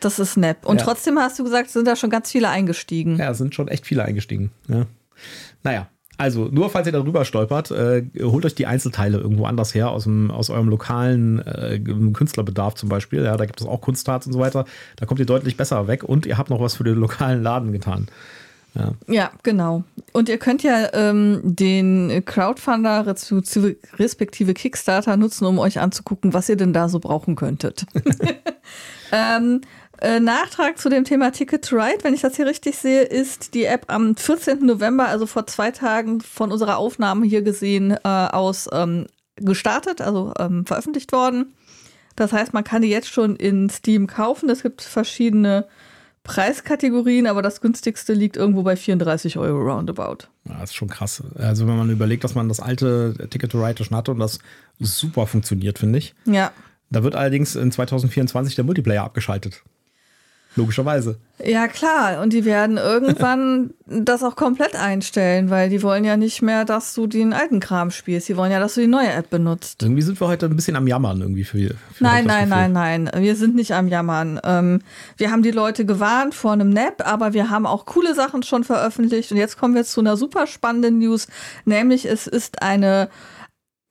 [0.00, 0.64] Das ist nett.
[0.64, 3.18] Und trotzdem hast du gesagt, sind da schon ganz viele eingestiegen.
[3.18, 4.50] Ja, sind schon echt viele eingestiegen.
[4.66, 4.86] Ja.
[5.62, 5.88] Naja,
[6.20, 10.04] also nur falls ihr darüber stolpert, äh, holt euch die Einzelteile irgendwo anders her, aus,
[10.04, 11.80] dem, aus eurem lokalen äh,
[12.12, 13.24] Künstlerbedarf zum Beispiel.
[13.24, 14.66] Ja, da gibt es auch Kunstharz und so weiter.
[14.96, 17.72] Da kommt ihr deutlich besser weg und ihr habt noch was für den lokalen Laden
[17.72, 18.08] getan.
[18.74, 18.92] Ja.
[19.08, 19.82] ja, genau.
[20.12, 26.56] Und ihr könnt ja ähm, den Crowdfunder respektive Kickstarter nutzen, um euch anzugucken, was ihr
[26.56, 27.86] denn da so brauchen könntet.
[29.12, 29.60] Ähm,
[30.00, 33.54] äh, Nachtrag zu dem Thema Ticket to Ride, wenn ich das hier richtig sehe, ist
[33.54, 34.64] die App am 14.
[34.64, 40.32] November, also vor zwei Tagen von unserer Aufnahme hier gesehen, äh, aus ähm, gestartet, also
[40.38, 41.54] ähm, veröffentlicht worden.
[42.16, 44.48] Das heißt, man kann die jetzt schon in Steam kaufen.
[44.50, 45.66] Es gibt verschiedene
[46.22, 50.28] Preiskategorien, aber das günstigste liegt irgendwo bei 34 Euro roundabout.
[50.44, 51.22] Ja, das ist schon krass.
[51.36, 54.38] Also wenn man überlegt, dass man das alte Ticket to Ride schon hatte und das
[54.78, 56.14] super funktioniert, finde ich.
[56.26, 56.52] Ja.
[56.90, 59.62] Da wird allerdings in 2024 der Multiplayer abgeschaltet.
[60.56, 61.18] Logischerweise.
[61.44, 62.20] Ja, klar.
[62.20, 66.92] Und die werden irgendwann das auch komplett einstellen, weil die wollen ja nicht mehr, dass
[66.92, 68.28] du den alten Kram spielst.
[68.28, 69.82] Die wollen ja, dass du die neue App benutzt.
[69.82, 71.74] Irgendwie sind wir heute ein bisschen am Jammern irgendwie für.
[71.92, 73.10] für nein, nein, nein, nein.
[73.14, 74.40] Wir sind nicht am Jammern.
[74.42, 74.82] Ähm,
[75.16, 78.64] wir haben die Leute gewarnt vor einem Nap, aber wir haben auch coole Sachen schon
[78.64, 79.30] veröffentlicht.
[79.30, 81.28] Und jetzt kommen wir zu einer super spannenden News,
[81.64, 83.08] nämlich es ist eine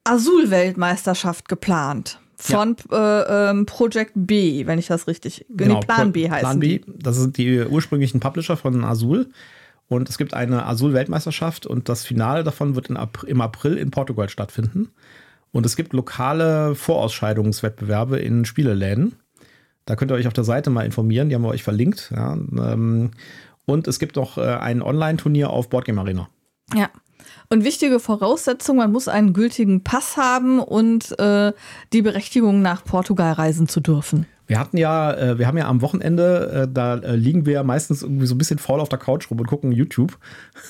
[0.04, 3.48] Azul-Weltmeisterschaft geplant von ja.
[3.48, 5.44] äh, ähm, Project B, wenn ich das richtig.
[5.50, 6.40] Genau, nee, Plan B heißt.
[6.40, 9.28] Plan B, das sind die ursprünglichen Publisher von Azul.
[9.88, 14.28] Und es gibt eine Azul-Weltmeisterschaft und das Finale davon wird April, im April in Portugal
[14.28, 14.90] stattfinden.
[15.52, 19.16] Und es gibt lokale Vorausscheidungswettbewerbe in Spieleläden.
[19.86, 22.12] Da könnt ihr euch auf der Seite mal informieren, die haben wir euch verlinkt.
[22.14, 22.34] Ja.
[22.34, 23.10] Ähm,
[23.66, 26.28] und es gibt auch äh, ein Online-Turnier auf Boardgame Arena.
[26.74, 26.88] Ja.
[27.48, 31.52] Und wichtige Voraussetzung, man muss einen gültigen Pass haben und äh,
[31.92, 34.26] die Berechtigung, nach Portugal reisen zu dürfen.
[34.46, 37.62] Wir hatten ja, äh, wir haben ja am Wochenende, äh, da äh, liegen wir ja
[37.62, 40.18] meistens irgendwie so ein bisschen faul auf der Couch rum und gucken YouTube.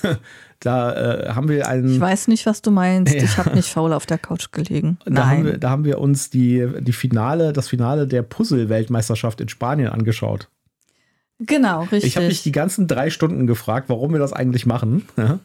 [0.59, 1.91] da äh, haben wir einen.
[1.91, 3.11] Ich weiß nicht, was du meinst.
[3.11, 3.23] Ja.
[3.23, 4.99] Ich habe nicht faul auf der Couch gelegen.
[5.05, 5.25] Da Nein.
[5.25, 9.87] Haben wir, da haben wir uns die, die Finale, das Finale der Puzzle-Weltmeisterschaft in Spanien
[9.89, 10.47] angeschaut.
[11.39, 12.05] Genau, richtig.
[12.05, 15.07] Ich habe mich die ganzen drei Stunden gefragt, warum wir das eigentlich machen.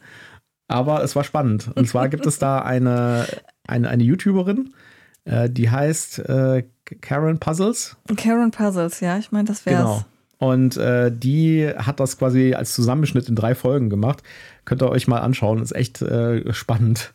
[0.69, 1.71] Aber es war spannend.
[1.75, 3.27] Und zwar gibt es da eine,
[3.67, 4.75] eine, eine YouTuberin,
[5.25, 6.65] äh, die heißt äh,
[7.01, 7.97] Karen Puzzles.
[8.17, 10.05] Karen Puzzles, ja, ich meine, das wäre Genau.
[10.39, 14.23] Und äh, die hat das quasi als Zusammenschnitt in drei Folgen gemacht.
[14.67, 17.15] Könnt ihr euch mal anschauen, ist echt äh, spannend.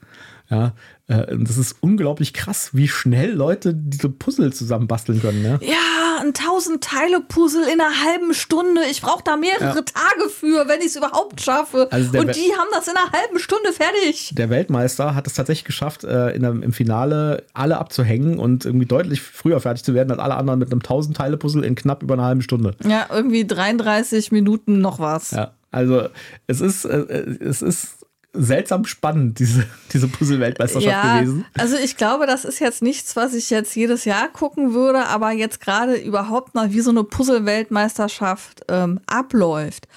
[0.51, 0.73] Ja,
[1.07, 5.41] äh, das ist unglaublich krass, wie schnell Leute diese Puzzle zusammenbasteln können.
[5.41, 5.59] Ne?
[5.61, 8.81] Ja, ein 1000 Teile Puzzle in einer halben Stunde.
[8.91, 9.81] Ich brauche da mehrere ja.
[9.81, 11.87] Tage für, wenn ich es überhaupt schaffe.
[11.89, 14.33] Also Und die haben das in einer halben Stunde fertig.
[14.35, 18.85] Der Weltmeister hat es tatsächlich geschafft, äh, in einem, im Finale alle abzuhängen und irgendwie
[18.85, 22.03] deutlich früher fertig zu werden als alle anderen mit einem 1000 Teile Puzzle in knapp
[22.03, 22.75] über einer halben Stunde.
[22.83, 25.31] Ja, irgendwie 33 Minuten noch was.
[25.31, 25.53] Ja.
[25.71, 26.09] Also
[26.47, 27.05] es ist, äh,
[27.39, 28.00] es ist
[28.33, 31.45] seltsam spannend, diese, diese Puzzle-Weltmeisterschaft ja, gewesen.
[31.57, 35.31] Also ich glaube, das ist jetzt nichts, was ich jetzt jedes Jahr gucken würde, aber
[35.31, 39.87] jetzt gerade überhaupt mal, wie so eine Puzzle-Weltmeisterschaft ähm, abläuft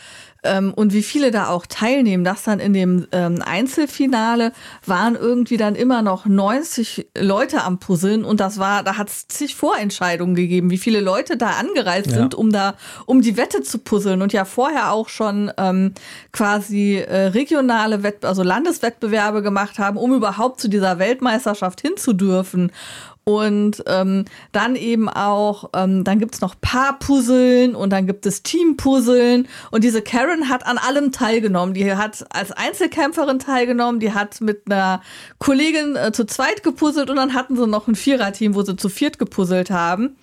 [0.75, 4.53] und wie viele da auch teilnehmen, das dann in dem ähm, Einzelfinale
[4.87, 9.29] waren irgendwie dann immer noch 90 Leute am Puzzeln und das war, da hat es
[9.29, 12.17] zig Vorentscheidungen gegeben, wie viele Leute da angereist ja.
[12.17, 12.75] sind, um da,
[13.07, 15.93] um die Wette zu puzzeln und ja vorher auch schon ähm,
[16.33, 22.73] quasi äh, regionale Wett also Landeswettbewerbe gemacht haben, um überhaupt zu dieser Weltmeisterschaft hinzudürfen.
[23.25, 29.49] Und ähm, dann eben auch, ähm, dann gibt's noch Paarpuzzeln und dann gibt es Teampuzzeln.
[29.71, 31.73] Und diese Karen hat an allem teilgenommen.
[31.73, 35.01] Die hat als Einzelkämpferin teilgenommen, die hat mit einer
[35.39, 38.91] Kollegin äh, zu zweit gepuzzelt und dann hatten sie noch ein Viererteam, wo sie zu
[38.91, 40.17] viert gepuzzelt haben.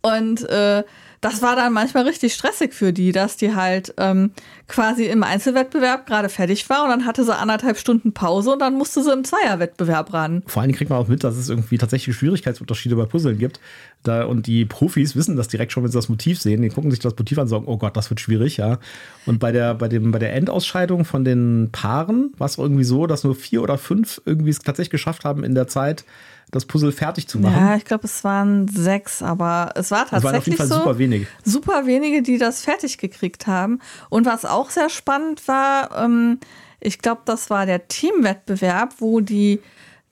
[0.00, 0.84] Und äh,
[1.20, 4.30] das war dann manchmal richtig stressig für die, dass die halt ähm,
[4.68, 8.74] quasi im Einzelwettbewerb gerade fertig war und dann hatte sie anderthalb Stunden Pause und dann
[8.74, 10.42] musste sie im Zweierwettbewerb ran.
[10.46, 13.60] Vor allem kriegt man auch mit, dass es irgendwie tatsächlich Schwierigkeitsunterschiede bei Puzzeln gibt.
[14.04, 16.62] Da, und die Profis wissen das direkt schon, wenn sie das Motiv sehen.
[16.62, 18.78] Die gucken sich das Motiv an und sagen, oh Gott, das wird schwierig, ja.
[19.26, 23.06] Und bei der, bei dem, bei der Endausscheidung von den Paaren war es irgendwie so,
[23.06, 26.04] dass nur vier oder fünf irgendwie es tatsächlich geschafft haben, in der Zeit
[26.50, 27.56] das Puzzle fertig zu machen.
[27.56, 30.66] Ja, ich glaube, es waren sechs, aber es war tatsächlich es waren auf jeden Fall
[30.66, 31.26] so super wenige.
[31.44, 33.80] Super wenige, die das fertig gekriegt haben.
[34.08, 36.38] Und was auch sehr spannend war, ähm,
[36.80, 39.60] ich glaube, das war der Teamwettbewerb, wo die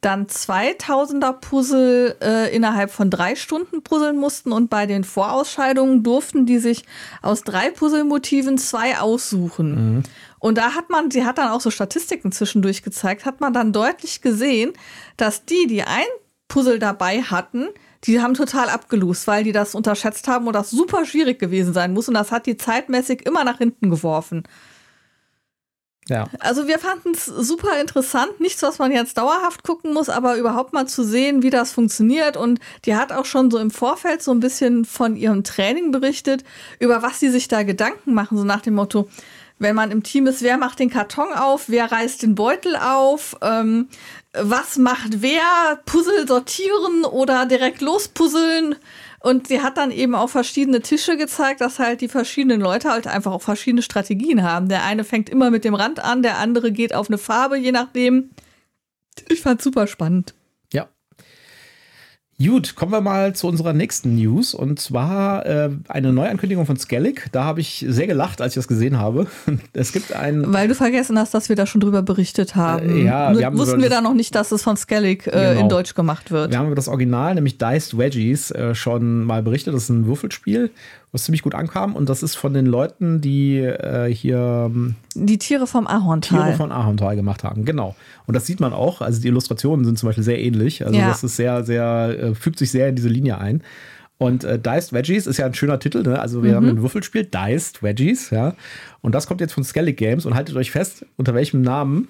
[0.00, 6.46] dann 2000er Puzzle äh, innerhalb von drei Stunden puzzeln mussten und bei den Vorausscheidungen durften
[6.46, 6.84] die sich
[7.22, 9.96] aus drei Puzzlemotiven zwei aussuchen.
[9.96, 10.02] Mhm.
[10.38, 13.72] Und da hat man, sie hat dann auch so Statistiken zwischendurch gezeigt, hat man dann
[13.72, 14.74] deutlich gesehen,
[15.16, 16.04] dass die, die ein
[16.48, 17.68] Puzzle dabei hatten,
[18.04, 21.92] die haben total abgelost, weil die das unterschätzt haben und das super schwierig gewesen sein
[21.92, 22.08] muss.
[22.08, 24.44] Und das hat die zeitmäßig immer nach hinten geworfen.
[26.08, 26.28] Ja.
[26.38, 28.38] Also wir fanden es super interessant.
[28.38, 32.36] Nichts, was man jetzt dauerhaft gucken muss, aber überhaupt mal zu sehen, wie das funktioniert.
[32.36, 36.44] Und die hat auch schon so im Vorfeld so ein bisschen von ihrem Training berichtet,
[36.78, 39.08] über was sie sich da Gedanken machen, so nach dem Motto,
[39.58, 43.36] wenn man im Team ist, wer macht den Karton auf, wer reißt den Beutel auf,
[43.42, 43.88] ähm,
[44.40, 48.76] was macht wer, Puzzle sortieren oder direkt lospuzzeln
[49.20, 53.06] Und sie hat dann eben auch verschiedene Tische gezeigt, dass halt die verschiedenen Leute halt
[53.06, 54.68] einfach auch verschiedene Strategien haben.
[54.68, 57.72] Der eine fängt immer mit dem Rand an, der andere geht auf eine Farbe, je
[57.72, 58.30] nachdem.
[59.28, 60.34] Ich fand super spannend.
[62.38, 67.28] Gut, kommen wir mal zu unserer nächsten News und zwar äh, eine Neuankündigung von Skellig.
[67.32, 69.26] Da habe ich sehr gelacht, als ich das gesehen habe.
[69.72, 70.52] Es gibt ein.
[70.52, 72.90] Weil du vergessen hast, dass wir da schon drüber berichtet haben.
[72.90, 75.60] Äh, ja, wir haben wussten wir da noch nicht, dass es von Skellig äh, genau.
[75.60, 76.50] in Deutsch gemacht wird.
[76.50, 79.74] Wir haben über das Original, nämlich Diced Veggies, äh, schon mal berichtet.
[79.74, 80.70] Das ist ein Würfelspiel
[81.16, 81.96] was ziemlich gut ankam.
[81.96, 86.44] Und das ist von den Leuten, die äh, hier ähm, die Tiere vom Ahorntal.
[86.44, 87.96] Tiere von Ahorntal gemacht haben, genau.
[88.26, 89.00] Und das sieht man auch.
[89.00, 90.84] Also die Illustrationen sind zum Beispiel sehr ähnlich.
[90.84, 91.08] Also ja.
[91.08, 93.62] das ist sehr, sehr, äh, fügt sich sehr in diese Linie ein.
[94.18, 96.18] Und äh, Diced Veggies ist ja ein schöner Titel, ne?
[96.18, 96.56] Also wir mhm.
[96.56, 98.54] haben ein Würfelspiel, Diced Veggies, ja.
[99.02, 102.08] Und das kommt jetzt von Skellig Games und haltet euch fest, unter welchem Namen?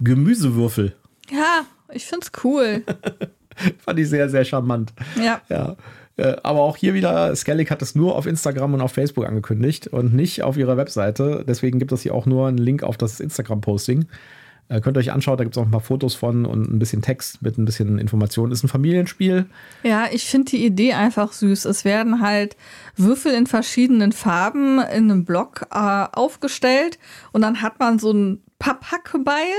[0.00, 0.94] Gemüsewürfel.
[1.30, 2.82] Ja, ich find's cool.
[3.78, 4.92] Fand ich sehr, sehr charmant.
[5.16, 5.40] Ja.
[5.48, 5.76] Ja.
[6.16, 9.86] Äh, aber auch hier wieder, Skellig hat es nur auf Instagram und auf Facebook angekündigt
[9.86, 11.44] und nicht auf ihrer Webseite.
[11.46, 14.06] Deswegen gibt es hier auch nur einen Link auf das Instagram-Posting.
[14.72, 16.78] Äh, könnt ihr euch anschauen, da gibt es auch ein paar Fotos von und ein
[16.78, 18.52] bisschen Text mit ein bisschen Informationen.
[18.52, 19.44] Ist ein Familienspiel.
[19.82, 21.66] Ja, ich finde die Idee einfach süß.
[21.66, 22.56] Es werden halt
[22.96, 26.98] Würfel in verschiedenen Farben in einem Block äh, aufgestellt
[27.32, 29.52] und dann hat man so ein Papphackbeil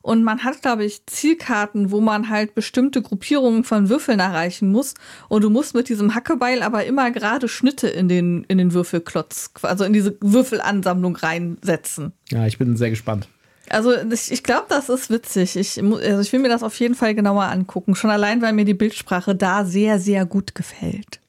[0.00, 4.94] und man hat, glaube ich, Zielkarten, wo man halt bestimmte Gruppierungen von Würfeln erreichen muss.
[5.28, 9.50] Und du musst mit diesem Hackebeil aber immer gerade Schnitte in den, in den Würfelklotz,
[9.62, 12.12] also in diese Würfelansammlung reinsetzen.
[12.30, 13.28] Ja, ich bin sehr gespannt.
[13.70, 15.56] Also ich, ich glaube, das ist witzig.
[15.56, 17.94] Ich, also ich will mir das auf jeden Fall genauer angucken.
[17.94, 21.20] Schon allein, weil mir die Bildsprache da sehr, sehr gut gefällt.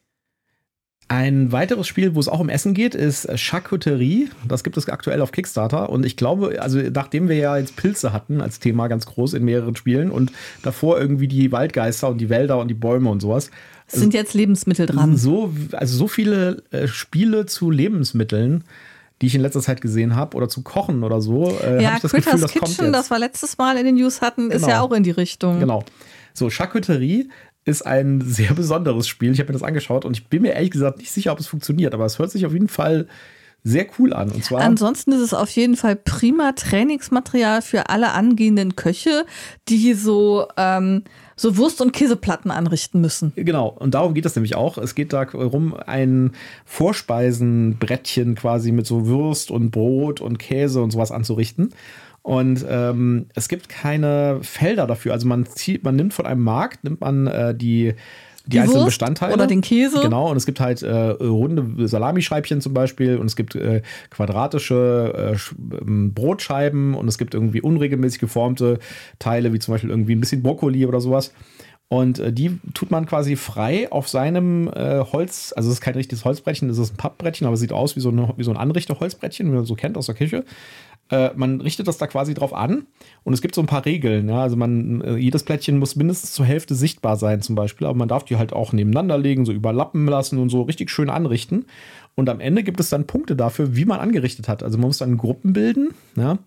[1.08, 4.30] Ein weiteres Spiel, wo es auch um Essen geht, ist Charcuterie.
[4.48, 5.92] Das gibt es aktuell auf Kickstarter.
[5.92, 9.46] Und ich glaube, also nachdem wir ja jetzt Pilze hatten als Thema ganz groß in
[9.46, 10.32] mehreren Spielen und
[10.64, 13.52] davor irgendwie die Waldgeister und die Wälder und die Bäume und sowas.
[13.86, 15.16] Es sind jetzt Lebensmittel dran.
[15.16, 18.64] So, also so viele äh, Spiele zu Lebensmitteln
[19.22, 21.58] die ich in letzter Zeit gesehen habe oder zu kochen oder so.
[21.64, 24.22] Äh, ja, ich das Critters Gefühl, das Kitchen, das wir letztes Mal in den News
[24.22, 24.68] hatten, ist genau.
[24.74, 25.60] ja auch in die Richtung.
[25.60, 25.84] Genau.
[26.34, 27.30] So, Charcuterie
[27.64, 29.32] ist ein sehr besonderes Spiel.
[29.32, 31.48] Ich habe mir das angeschaut und ich bin mir ehrlich gesagt nicht sicher, ob es
[31.48, 33.08] funktioniert, aber es hört sich auf jeden Fall
[33.68, 34.30] sehr cool an.
[34.30, 39.26] Und zwar Ansonsten ist es auf jeden Fall prima Trainingsmaterial für alle angehenden Köche,
[39.68, 41.02] die so, ähm,
[41.36, 43.34] so Wurst- und Käseplatten anrichten müssen.
[43.36, 44.78] Genau, und darum geht es nämlich auch.
[44.78, 46.34] Es geht darum, ein
[46.66, 51.74] Vorspeisenbrettchen quasi mit so Wurst und Brot und Käse und sowas anzurichten.
[52.22, 55.14] Und ähm, es gibt keine Felder dafür.
[55.14, 57.96] Also man zieht, man nimmt von einem Markt, nimmt man äh, die
[58.46, 59.34] die, die einzelnen Wurst Bestandteile.
[59.34, 60.02] Oder den Käse.
[60.02, 65.36] Genau, und es gibt halt äh, runde Salamischreibchen zum Beispiel und es gibt äh, quadratische
[65.36, 68.80] äh, ähm, Brotscheiben und es gibt irgendwie unregelmäßig geformte
[69.20, 71.34] Teile, wie zum Beispiel irgendwie ein bisschen Brokkoli oder sowas.
[71.88, 75.94] Und äh, die tut man quasi frei auf seinem äh, Holz, also es ist kein
[75.94, 78.52] richtiges Holzbrettchen, es ist ein Pappbrettchen, aber es sieht aus wie so, eine, wie so
[78.52, 80.46] ein Anrichterholzbrettchen, wie man so kennt aus der Küche.
[81.10, 82.88] Äh, man richtet das da quasi drauf an
[83.24, 84.28] und es gibt so ein paar Regeln.
[84.28, 84.42] Ja?
[84.42, 88.08] Also man, äh, jedes Plättchen muss mindestens zur Hälfte sichtbar sein zum Beispiel, aber man
[88.08, 91.66] darf die halt auch nebeneinander legen, so überlappen lassen und so richtig schön anrichten.
[92.16, 94.64] Und am Ende gibt es dann Punkte dafür, wie man angerichtet hat.
[94.64, 95.94] Also man muss dann Gruppen bilden.
[96.16, 96.40] Ja?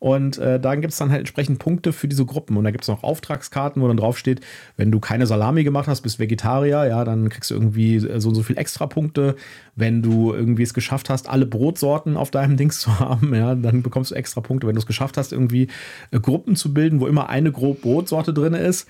[0.00, 2.56] Und äh, da gibt es dann halt entsprechend Punkte für diese Gruppen.
[2.56, 4.40] Und da gibt es noch Auftragskarten, wo dann drauf steht,
[4.76, 8.34] wenn du keine Salami gemacht hast, bist Vegetarier, ja, dann kriegst du irgendwie so und
[8.34, 9.34] so viel extra Punkte.
[9.74, 13.82] Wenn du irgendwie es geschafft hast, alle Brotsorten auf deinem Dings zu haben, ja, dann
[13.82, 14.68] bekommst du extra Punkte.
[14.68, 15.66] Wenn du es geschafft hast, irgendwie
[16.12, 18.86] äh, Gruppen zu bilden, wo immer eine Brotsorte drin ist,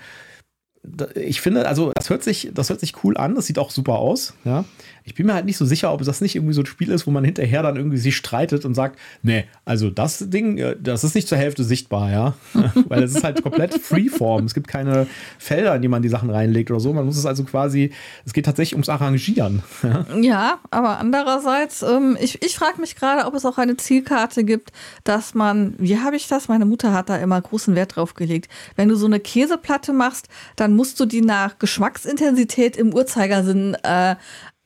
[1.15, 3.95] ich finde, also das hört sich, das hört sich cool an, das sieht auch super
[3.95, 4.63] aus, ja.
[5.09, 7.07] Ich bin mir halt nicht so sicher, ob das nicht irgendwie so ein Spiel ist,
[7.07, 11.03] wo man hinterher dann irgendwie sich streitet und sagt, nee, also das Ding, äh, das
[11.03, 12.33] ist nicht zur Hälfte sichtbar, ja.
[12.87, 14.45] Weil es ist halt komplett Freeform.
[14.45, 16.93] Es gibt keine Felder, in die man die Sachen reinlegt oder so.
[16.93, 17.91] Man muss es also quasi,
[18.25, 19.63] es geht tatsächlich ums Arrangieren.
[19.89, 24.43] Ja, ja aber andererseits, ähm, ich, ich frage mich gerade, ob es auch eine Zielkarte
[24.43, 24.71] gibt,
[25.03, 26.47] dass man, wie habe ich das?
[26.47, 28.51] Meine Mutter hat da immer großen Wert drauf gelegt.
[28.75, 34.15] Wenn du so eine Käseplatte machst, dann musst du die nach Geschmacksintensität im Uhrzeigersinn äh,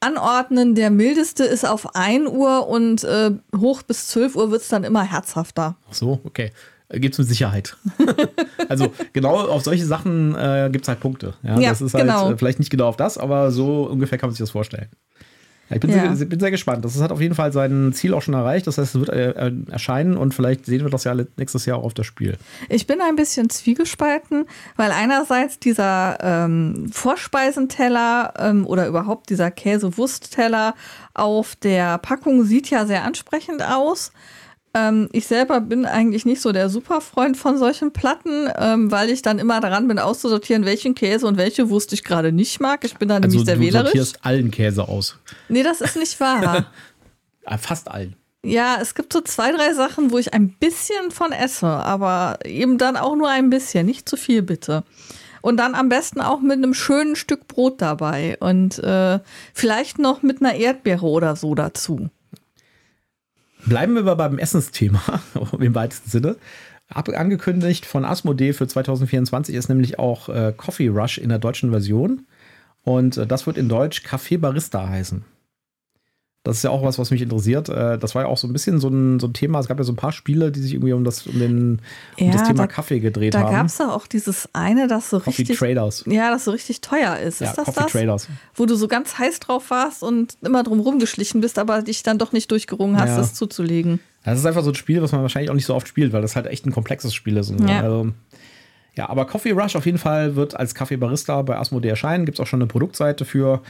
[0.04, 0.76] anordnen.
[0.76, 4.84] Der mildeste ist auf 1 Uhr und äh, hoch bis 12 Uhr wird es dann
[4.84, 5.76] immer herzhafter.
[5.90, 6.52] Ach so, okay.
[6.90, 7.78] Äh, gibt es mit Sicherheit.
[8.70, 11.34] also genau auf solche Sachen äh, gibt es halt Punkte.
[11.44, 12.32] Ja, ja das ist halt genau.
[12.32, 14.90] Äh, vielleicht nicht genau auf das, aber so ungefähr kann man sich das vorstellen.
[15.70, 16.16] Ich bin, ja.
[16.16, 16.84] sehr, bin sehr gespannt.
[16.86, 18.68] Das hat auf jeden Fall sein Ziel auch schon erreicht.
[18.68, 21.84] Das heißt, es wird äh, erscheinen und vielleicht sehen wir das ja nächstes Jahr auch
[21.84, 22.38] auf das Spiel.
[22.70, 24.46] Ich bin ein bisschen zwiegespalten,
[24.76, 30.76] weil einerseits dieser ähm, Vorspeisenteller ähm, oder überhaupt dieser Käsewurstteller
[31.14, 34.12] auf der Packung sieht ja sehr ansprechend aus.
[34.76, 39.22] Ähm, ich selber bin eigentlich nicht so der Superfreund von solchen Platten, ähm, weil ich
[39.22, 42.84] dann immer daran bin, auszusortieren, welchen Käse und welche Wurst ich gerade nicht mag.
[42.84, 43.86] Ich bin da Also nämlich sehr du wählerisch.
[43.92, 45.20] sortierst allen Käse aus.
[45.50, 46.66] Nee, das ist nicht wahr.
[47.46, 48.16] Ah, Fast allen.
[48.46, 52.78] ja, es gibt so zwei, drei Sachen, wo ich ein bisschen von esse, aber eben
[52.78, 54.84] dann auch nur ein bisschen, nicht zu viel bitte.
[55.42, 59.20] Und dann am besten auch mit einem schönen Stück Brot dabei und äh,
[59.54, 62.10] vielleicht noch mit einer Erdbeere oder so dazu.
[63.66, 65.02] Bleiben wir aber beim Essensthema
[65.60, 66.36] im weitesten Sinne.
[66.90, 71.72] Ab angekündigt von Asmodee für 2024 ist nämlich auch äh, Coffee Rush in der deutschen
[71.72, 72.26] Version.
[72.84, 75.24] Und äh, das wird in Deutsch Café Barista heißen.
[76.46, 77.70] Das ist ja auch was, was mich interessiert.
[77.70, 79.60] Äh, das war ja auch so ein bisschen so ein, so ein Thema.
[79.60, 81.82] Es gab ja so ein paar Spiele, die sich irgendwie um das, um den,
[82.20, 83.52] um Ja, das Thema da- Kaffee gedreht Da haben.
[83.54, 85.58] gab es doch auch dieses eine, das so Coffee richtig.
[85.58, 86.04] Traders.
[86.06, 87.40] Ja, das so richtig teuer ist.
[87.40, 87.92] Ja, ist das Coffee das?
[87.94, 88.28] Traders.
[88.56, 92.18] Wo du so ganz heiß drauf warst und immer drum rumgeschlichen bist, aber dich dann
[92.18, 93.18] doch nicht durchgerungen hast, Ja.
[93.20, 94.02] das zuzulegen.
[94.26, 96.22] Das ist einfach so ein Spiel, was man wahrscheinlich auch nicht so oft spielt, weil
[96.22, 97.54] das halt echt ein komplexes Spiel ist.
[97.66, 97.80] Ja.
[97.84, 98.10] Also,
[98.96, 102.26] ja, aber Coffee Rush auf jeden Fall wird als Kaffee Barista bei Asmodee erscheinen.
[102.26, 103.62] Gibt es auch schon eine Produktseite für.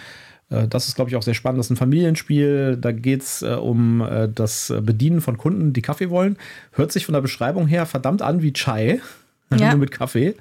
[0.50, 1.60] Äh, Das ist, glaube ich, auch sehr spannend.
[1.60, 2.78] Das ist ein Familienspiel.
[2.80, 6.38] Da geht es äh, um äh, das Bedienen von Kunden, die Kaffee wollen.
[6.72, 9.00] Hört sich von der Beschreibung her verdammt an wie Chai.
[9.56, 9.70] Ja.
[9.70, 10.34] Nur mit Kaffee.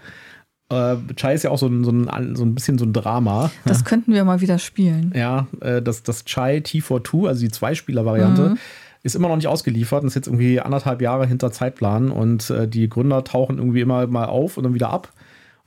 [0.71, 3.51] Äh, Chai ist ja auch so ein, so, ein, so ein bisschen so ein Drama.
[3.67, 5.13] Das könnten wir mal wieder spielen.
[5.15, 8.59] Ja, äh, das, das Chai T42, also die Zweispieler-Variante, Mhm.
[9.03, 12.67] ist immer noch nicht ausgeliefert und ist jetzt irgendwie anderthalb Jahre hinter Zeitplan und äh,
[12.67, 15.13] die Gründer tauchen irgendwie immer mal auf und dann wieder ab.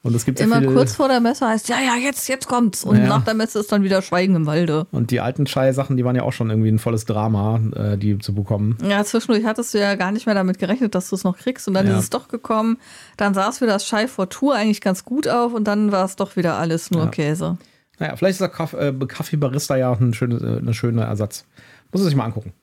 [0.05, 2.83] Und es gibt Immer viele, kurz vor der Messe heißt, ja, ja, jetzt, jetzt kommt's.
[2.83, 3.07] Und Ja.
[3.07, 4.85] nach der Messe ist dann wieder Schweigen im Walde.
[4.91, 8.19] Und die alten Chai-Sachen, die waren ja auch schon irgendwie ein volles Drama, äh, die
[8.19, 8.77] zu bekommen.
[8.87, 11.67] Ja, zwischendurch hattest du ja gar nicht mehr damit gerechnet, dass du es noch kriegst.
[11.67, 11.93] Und dann Ja.
[11.93, 12.77] ist es doch gekommen.
[13.17, 16.05] Dann sah es für das Schei vor Tour eigentlich ganz gut auf und dann war
[16.05, 17.09] es doch wieder alles nur.
[17.09, 17.57] Käse.
[17.97, 18.41] Naja, vielleicht ist
[18.73, 21.45] der äh, Kaffee Barista ja ein schönes, äh, eine schöne Ersatz.
[21.91, 22.53] Muss man sich mal angucken.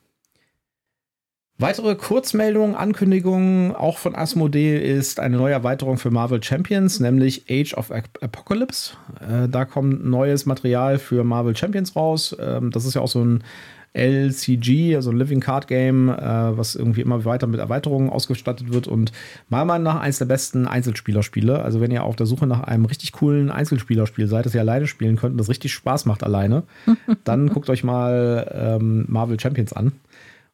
[1.62, 7.74] Weitere Kurzmeldungen, Ankündigungen auch von Asmodee ist eine neue Erweiterung für Marvel Champions, nämlich Age
[7.74, 8.94] of Ap- Apocalypse.
[9.20, 12.36] Äh, da kommt neues Material für Marvel Champions raus.
[12.40, 13.44] Ähm, das ist ja auch so ein
[13.92, 18.88] LCG, also ein Living Card Game, äh, was irgendwie immer weiter mit Erweiterungen ausgestattet wird
[18.88, 19.12] und
[19.48, 21.62] meiner Meinung nach eins der besten Einzelspielerspiele.
[21.62, 24.88] Also wenn ihr auf der Suche nach einem richtig coolen Einzelspielerspiel seid, das ihr alleine
[24.88, 26.64] spielen könnt und das richtig Spaß macht alleine,
[27.24, 29.92] dann guckt euch mal ähm, Marvel Champions an.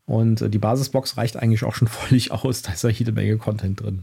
[0.08, 2.62] Und äh, die Basisbox reicht eigentlich auch schon völlig aus.
[2.62, 4.02] Da ist ja jede Menge Content drin.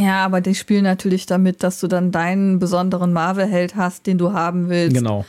[0.00, 4.32] Ja, aber die spielen natürlich damit, dass du dann deinen besonderen Marvel-Held hast, den du
[4.32, 4.96] haben willst.
[4.96, 5.24] Genau.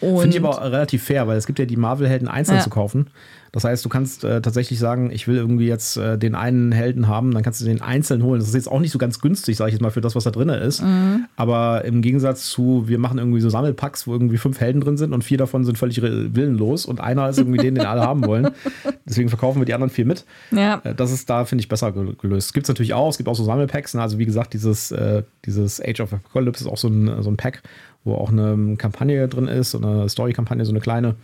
[0.00, 2.62] Finde ich aber relativ fair, weil es gibt ja die Marvel-Helden einzeln Ja.
[2.62, 3.06] zu kaufen.
[3.52, 7.08] Das heißt, du kannst äh, tatsächlich sagen, ich will irgendwie jetzt äh, den einen Helden
[7.08, 8.38] haben, dann kannst du den einzeln holen.
[8.38, 10.24] Das ist jetzt auch nicht so ganz günstig, sage ich jetzt mal, für das, was
[10.24, 10.82] da drin ist.
[10.82, 11.24] Mhm.
[11.36, 15.14] Aber im Gegensatz zu, wir machen irgendwie so Sammelpacks, wo irgendwie fünf Helden drin sind
[15.14, 18.50] und vier davon sind völlig willenlos und einer ist irgendwie den, den alle haben wollen.
[19.08, 20.26] Deswegen verkaufen wir die anderen vier mit.
[20.50, 20.82] ja.
[20.84, 22.52] Äh, Das ist da, finde ich, besser gel- gelöst.
[22.52, 23.08] Gibt es natürlich auch.
[23.08, 23.94] Es gibt auch so Sammelpacks.
[23.94, 24.02] Ne?
[24.02, 27.36] Also, wie gesagt, dieses, äh, dieses Age of Apocalypse ist auch so ein, so ein
[27.38, 27.62] Pack,
[28.06, 31.16] wo auch eine Kampagne drin ist, so eine Story-Kampagne, so eine kleine.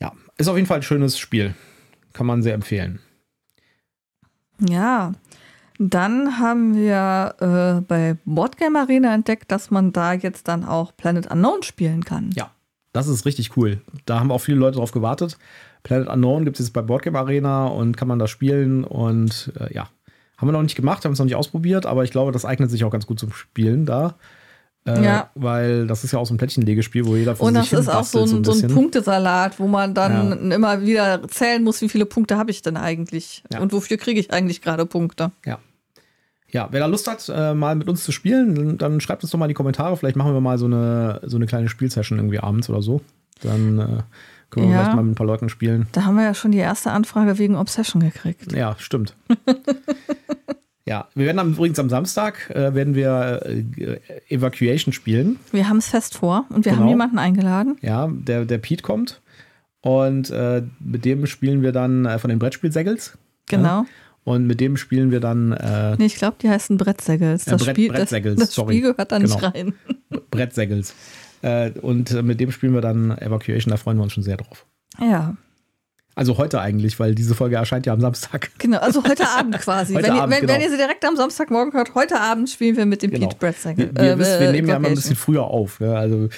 [0.00, 1.54] Ja, ist auf jeden Fall ein schönes Spiel.
[2.12, 2.98] Kann man sehr empfehlen.
[4.60, 5.12] Ja,
[5.78, 11.30] dann haben wir äh, bei Boardgame Arena entdeckt, dass man da jetzt dann auch Planet
[11.30, 12.30] Unknown spielen kann.
[12.34, 12.52] Ja,
[12.92, 13.80] das ist richtig cool.
[14.06, 15.36] Da haben auch viele Leute drauf gewartet.
[15.82, 18.84] Planet Unknown gibt es jetzt bei Boardgame Arena und kann man da spielen.
[18.84, 19.88] Und äh, ja,
[20.38, 22.70] haben wir noch nicht gemacht, haben es noch nicht ausprobiert, aber ich glaube, das eignet
[22.70, 24.14] sich auch ganz gut zum Spielen da.
[24.86, 25.30] Äh, Ja.
[25.34, 27.88] Weil das ist ja auch so ein Plättchenlegespiel, wo jeder für Und sich das ist
[27.88, 28.72] auch so ein, so ein bisschen.
[28.74, 33.42] Punktesalat, wo man dann immer wieder zählen muss, wie viele Punkte habe ich denn eigentlich
[33.52, 33.60] Ja.
[33.60, 35.30] und wofür kriege ich eigentlich gerade Punkte.
[35.46, 35.58] Ja.
[36.50, 39.32] Ja, wer da Lust hat, äh, mal mit uns zu spielen, dann, dann schreibt uns
[39.32, 39.96] doch mal in die Kommentare.
[39.96, 43.00] Vielleicht machen wir mal so eine, so eine kleine Spielsession irgendwie abends oder so.
[43.42, 43.86] Dann äh,
[44.50, 44.82] können wir Ja.
[44.82, 45.88] vielleicht mal mit ein paar Leuten spielen.
[45.90, 48.52] Da haben wir ja schon die erste Anfrage wegen Obsession gekriegt.
[48.52, 49.16] Ja, stimmt.
[50.86, 55.38] ja, wir werden am, übrigens am Samstag äh, werden wir äh, Evacuation spielen.
[55.52, 56.82] Wir haben es fest vor und wir Genau.
[56.84, 57.76] haben jemanden eingeladen.
[57.80, 59.20] Ja, der, der Pete kommt.
[59.80, 63.16] Und äh, mit dem spielen wir dann äh, von den Brettspielsägels.
[63.46, 63.84] Genau.
[64.24, 67.44] Und mit dem spielen wir dann äh, Nee, ich glaube, die heißen Brettsägels.
[67.44, 68.54] Ja, Das, Brett- Spiel, das, das.
[68.54, 69.48] Spiel gehört da nicht Genau.
[69.52, 69.74] rein.
[70.30, 70.94] Brettsägels.
[71.42, 74.38] Äh, und äh, mit dem spielen wir dann Evacuation, da freuen wir uns schon sehr
[74.38, 74.64] drauf.
[74.98, 75.36] Ja,
[76.16, 78.50] Also heute eigentlich, weil diese Folge erscheint ja am Samstag.
[78.58, 78.78] genau.
[78.78, 79.94] Also heute Abend quasi.
[79.94, 80.52] Heute wenn, ihr, Abend, wenn, genau.
[80.54, 83.26] wenn ihr sie direkt am Samstagmorgen hört, heute Abend spielen wir mit dem Genau.
[83.26, 83.90] Pete Brettsägel.
[83.94, 85.80] Wir, wir, äh, wir nehmen ja immer ein bisschen früher auf.
[85.80, 85.94] Ja?
[85.94, 86.28] Also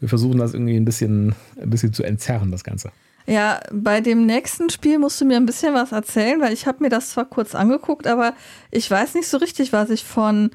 [0.00, 2.90] wir versuchen das irgendwie ein bisschen, ein bisschen zu entzerren, das Ganze.
[3.26, 6.82] Ja, bei dem nächsten Spiel musst du mir ein bisschen was erzählen, weil ich habe
[6.82, 8.34] mir das zwar kurz angeguckt, aber
[8.70, 10.50] ich weiß nicht so richtig, was ich von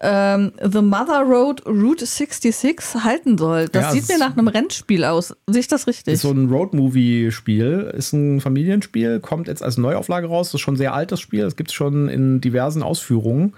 [0.00, 3.68] ähm, The Mother Road Route 66 halten soll.
[3.68, 5.34] Das Ja, sieht mir nach einem Rennspiel aus.
[5.46, 6.14] Sehe ich das richtig?
[6.14, 10.48] Ist so ein Road-Movie-Spiel, ist ein Familienspiel, kommt jetzt als Neuauflage raus.
[10.48, 13.54] Das ist schon ein sehr altes Spiel, das gibt es schon in diversen Ausführungen.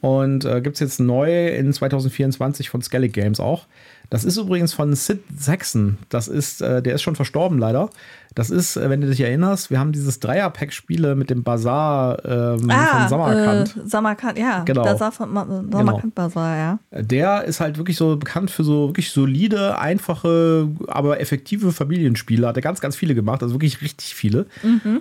[0.00, 3.66] Und äh, gibt es jetzt neu in 2024 von Skellig Games auch.
[4.10, 5.98] Das ist übrigens von Sid Saxon.
[6.08, 7.90] Das ist, äh, der ist schon verstorben leider.
[8.34, 12.60] Das ist, äh, wenn du dich erinnerst, wir haben dieses Dreier-Pack-Spiele mit dem Bazar ähm,
[12.60, 13.76] von Samarkand.
[13.76, 14.62] Äh, Samarkand, ja.
[14.64, 14.96] Genau.
[14.96, 16.78] Sah von Ma- Samarkand Bazaar, ja.
[17.02, 22.46] Der ist halt wirklich so bekannt für so wirklich solide, einfache, aber effektive Familienspiele.
[22.46, 24.46] Hat er ganz, ganz viele gemacht, also wirklich richtig viele.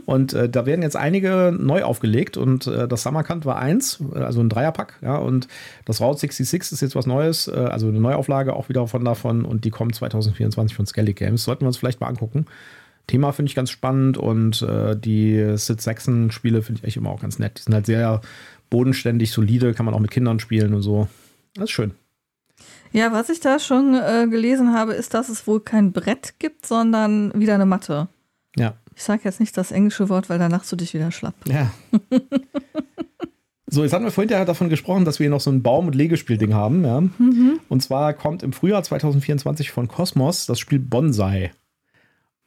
[0.05, 4.39] Und äh, da werden jetzt einige neu aufgelegt und äh, das Samarkand war eins, also
[4.39, 5.17] ein Dreierpack, ja.
[5.17, 5.47] Und
[5.83, 9.45] das Route 66 ist jetzt was Neues, äh, also eine Neuauflage auch wieder von davon
[9.45, 11.43] und die kommt 2024 von Skellig Games.
[11.43, 12.45] Sollten wir uns vielleicht mal angucken.
[13.07, 17.09] Thema finde ich ganz spannend und äh, die Sid Saxon Spiele finde ich echt immer
[17.09, 17.59] auch ganz nett.
[17.59, 18.21] Die sind halt sehr
[18.69, 21.07] bodenständig, solide, kann man auch mit Kindern spielen und so.
[21.53, 21.91] Das ist schön.
[22.93, 26.65] Ja, was ich da schon äh, gelesen habe, ist, dass es wohl kein Brett gibt,
[26.65, 28.07] sondern wieder eine Matte.
[28.55, 28.75] Ja.
[28.95, 31.35] Ich sage jetzt nicht das englische Wort, weil danach du dich wieder schlapp.
[31.45, 31.71] Ja.
[33.75, 35.95] so, jetzt hatten wir vorhin ja davon gesprochen, dass wir noch so ein Baum- und
[35.95, 36.83] Legespiel-Ding haben.
[36.83, 37.03] Ja?
[37.69, 41.51] Und zwar kommt im Frühjahr 2024 von Cosmos das Spiel Bonsai.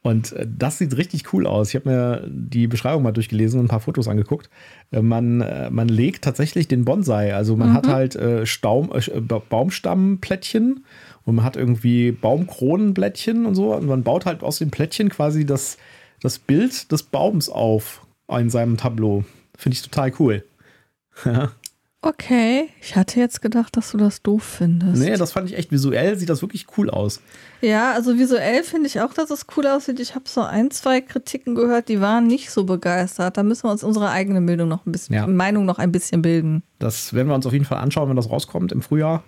[0.01, 1.69] Und äh, das sieht richtig cool aus.
[1.69, 4.49] Ich habe mir die Beschreibung mal durchgelesen und ein paar Fotos angeguckt.
[4.91, 7.33] Äh, Man, äh, man legt tatsächlich den Bonsai.
[7.35, 10.85] Also man hat halt äh, Staum, äh, Ba- Baumstammplättchen
[11.25, 13.75] und man hat irgendwie Baumkronenblättchen und so.
[13.75, 15.77] Und man baut halt aus den Plättchen quasi das,
[16.21, 19.25] das Bild des Baums auf in seinem Tableau.
[19.57, 20.45] Finde ich total cool.
[22.01, 25.01] Okay, ich hatte jetzt gedacht, dass du das doof findest.
[25.01, 27.19] Nee, das fand ich echt visuell, sieht das wirklich cool aus.
[27.59, 29.99] Ja, also visuell finde ich auch, dass es cool aussieht.
[29.99, 33.35] Ich habe so ein, zwei Kritiken gehört, die waren nicht so begeistert.
[33.35, 35.27] Da müssen wir uns unsere eigene Bildung noch ein bisschen, Ja.
[35.27, 36.63] Meinung noch ein bisschen bilden.
[36.79, 39.23] Das werden wir uns auf jeden Fall anschauen, wenn das rauskommt im Frühjahr.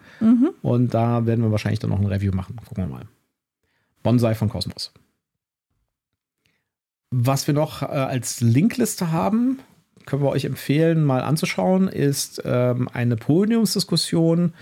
[0.62, 2.56] Und da werden wir wahrscheinlich dann noch ein Review machen.
[2.56, 3.04] Gucken wir mal.
[4.02, 4.94] Bonsai von Cosmos.
[7.10, 9.60] Was wir noch äh, als Linkliste haben,
[10.06, 14.54] können wir euch empfehlen, mal anzuschauen, ist ähm, eine Podiumsdiskussion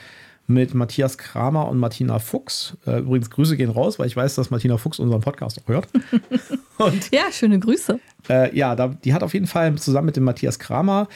[0.47, 2.75] mit Matthias Kramer und Martina Fuchs.
[2.87, 5.87] Äh, übrigens, Grüße gehen raus, weil ich weiß, dass Martina Fuchs unseren Podcast auch hört.
[6.77, 7.99] und Ja, schöne Grüße.
[8.29, 11.07] äh, ja, da, die hat auf jeden Fall zusammen mit dem Matthias Kramer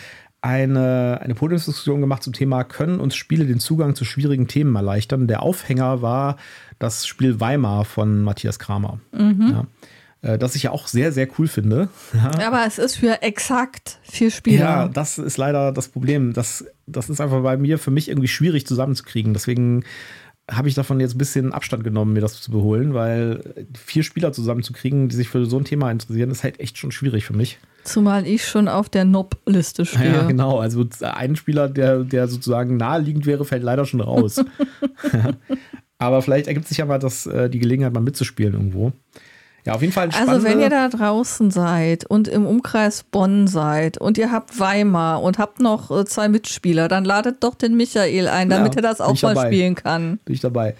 [0.41, 5.25] eine, eine Podiumsdiskussion gemacht zum Thema, können uns Spiele den Zugang zu schwierigen Themen erleichtern?
[5.27, 6.35] Der Aufhänger war
[6.79, 8.99] das Spiel Weimar von Matthias Kramer.
[9.51, 9.67] Ja.
[10.23, 11.89] Äh, das ich ja auch sehr, sehr cool finde.
[12.39, 14.59] Aber es ist für exakt vier Spieler.
[14.59, 16.33] Ja, das ist leider das Problem.
[16.33, 19.33] Das, das ist einfach bei mir für mich irgendwie schwierig zusammenzukriegen.
[19.33, 19.83] Deswegen
[20.49, 24.33] habe ich davon jetzt ein bisschen Abstand genommen, mir das zu beholen, weil vier Spieler
[24.33, 27.59] zusammenzukriegen, die sich für so ein Thema interessieren, ist halt echt schon schwierig für mich.
[27.83, 30.13] Zumal ich schon auf der Nob-Liste stehe.
[30.13, 30.59] Ja, genau.
[30.59, 34.43] Also ein Spieler, der, der sozusagen naheliegend wäre, fällt leider schon raus.
[35.97, 38.91] Aber vielleicht ergibt sich ja mal das, äh, die Gelegenheit, mal mitzuspielen irgendwo.
[39.65, 43.97] Ja, auf jeden Fall Also wenn ihr da draußen seid und im Umkreis Bonn seid
[43.97, 48.27] und ihr habt Weimar und habt noch äh, zwei Mitspieler, dann ladet doch den Michael
[48.27, 49.47] ein, damit Ja, er das auch mal dabei.
[49.47, 50.19] spielen kann.
[50.25, 50.75] bin ich dabei.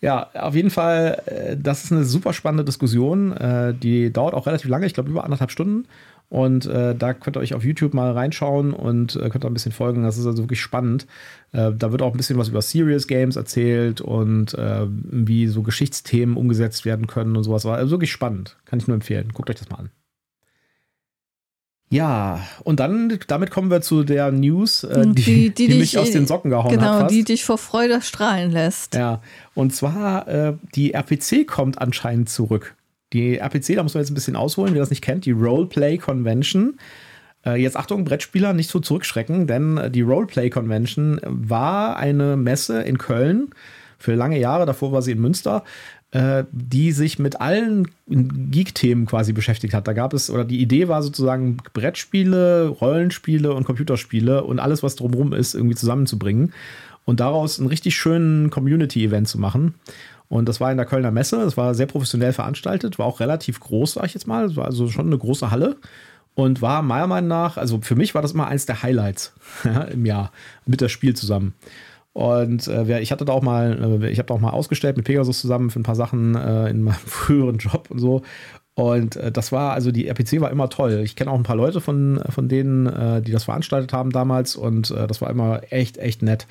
[0.00, 3.36] Ja, auf jeden Fall, äh, das ist eine super spannende Diskussion.
[3.36, 5.86] Äh, Die dauert auch relativ lange, ich glaube über anderthalb Stunden.
[6.30, 9.52] Und äh, da könnt ihr euch auf YouTube mal reinschauen und äh, könnt da ein
[9.52, 10.04] bisschen folgen.
[10.04, 11.06] Das ist also wirklich spannend.
[11.52, 15.62] Äh, da wird auch ein bisschen was über Serious Games erzählt und äh, wie so
[15.62, 17.64] Geschichtsthemen umgesetzt werden können und sowas.
[17.64, 18.56] War also wirklich spannend.
[18.64, 19.30] Kann ich nur empfehlen.
[19.34, 19.90] Guckt euch das mal an.
[21.92, 25.98] Ja, und dann, damit kommen wir zu der News, äh, die, Die- die die, mich
[25.98, 26.98] aus den Socken gehauen hat.
[26.98, 28.94] Genau, die dich vor Freude strahlen lässt.
[28.94, 29.20] Ja,
[29.54, 32.76] und zwar äh, die RPC kommt anscheinend zurück.
[33.12, 35.98] Die RPC, da muss man jetzt ein bisschen ausholen, wer das nicht kennt, die Roleplay
[35.98, 36.78] Convention.
[37.44, 42.82] Äh, jetzt Achtung, Brettspieler, nicht so zurückschrecken, denn äh, die Roleplay Convention war eine Messe
[42.82, 43.50] in Köln
[43.98, 45.64] für lange Jahre, davor war sie in Münster,
[46.12, 49.86] äh, die sich mit allen Geek-Themen quasi beschäftigt hat.
[49.86, 54.96] Da gab es, oder die Idee war sozusagen Brettspiele, Rollenspiele und Computerspiele und alles, was
[54.96, 56.52] drumherum ist, irgendwie zusammenzubringen
[57.04, 59.74] und daraus einen richtig schönen Community-Event zu machen.
[60.30, 63.58] Und das war in der Kölner Messe, das war sehr professionell veranstaltet, war auch relativ
[63.58, 64.44] groß, sag ich jetzt mal.
[64.44, 65.76] Es war also schon eine große Halle
[66.36, 69.34] und war meiner Meinung nach, also für mich war das immer eins der Highlights
[69.92, 70.30] im Jahr
[70.66, 71.54] mit das Spiel zusammen.
[72.12, 75.06] Und äh, ich hatte da auch mal, äh, ich habe da auch mal ausgestellt mit
[75.06, 78.22] Pegasus zusammen für ein paar Sachen äh, in meinem früheren Job und so.
[78.74, 81.00] Und äh, das war, also die RPC war immer toll.
[81.04, 84.54] Ich kenne auch ein paar Leute von, von denen, äh, die das veranstaltet haben damals
[84.54, 86.46] und äh, das war immer echt, echt nett.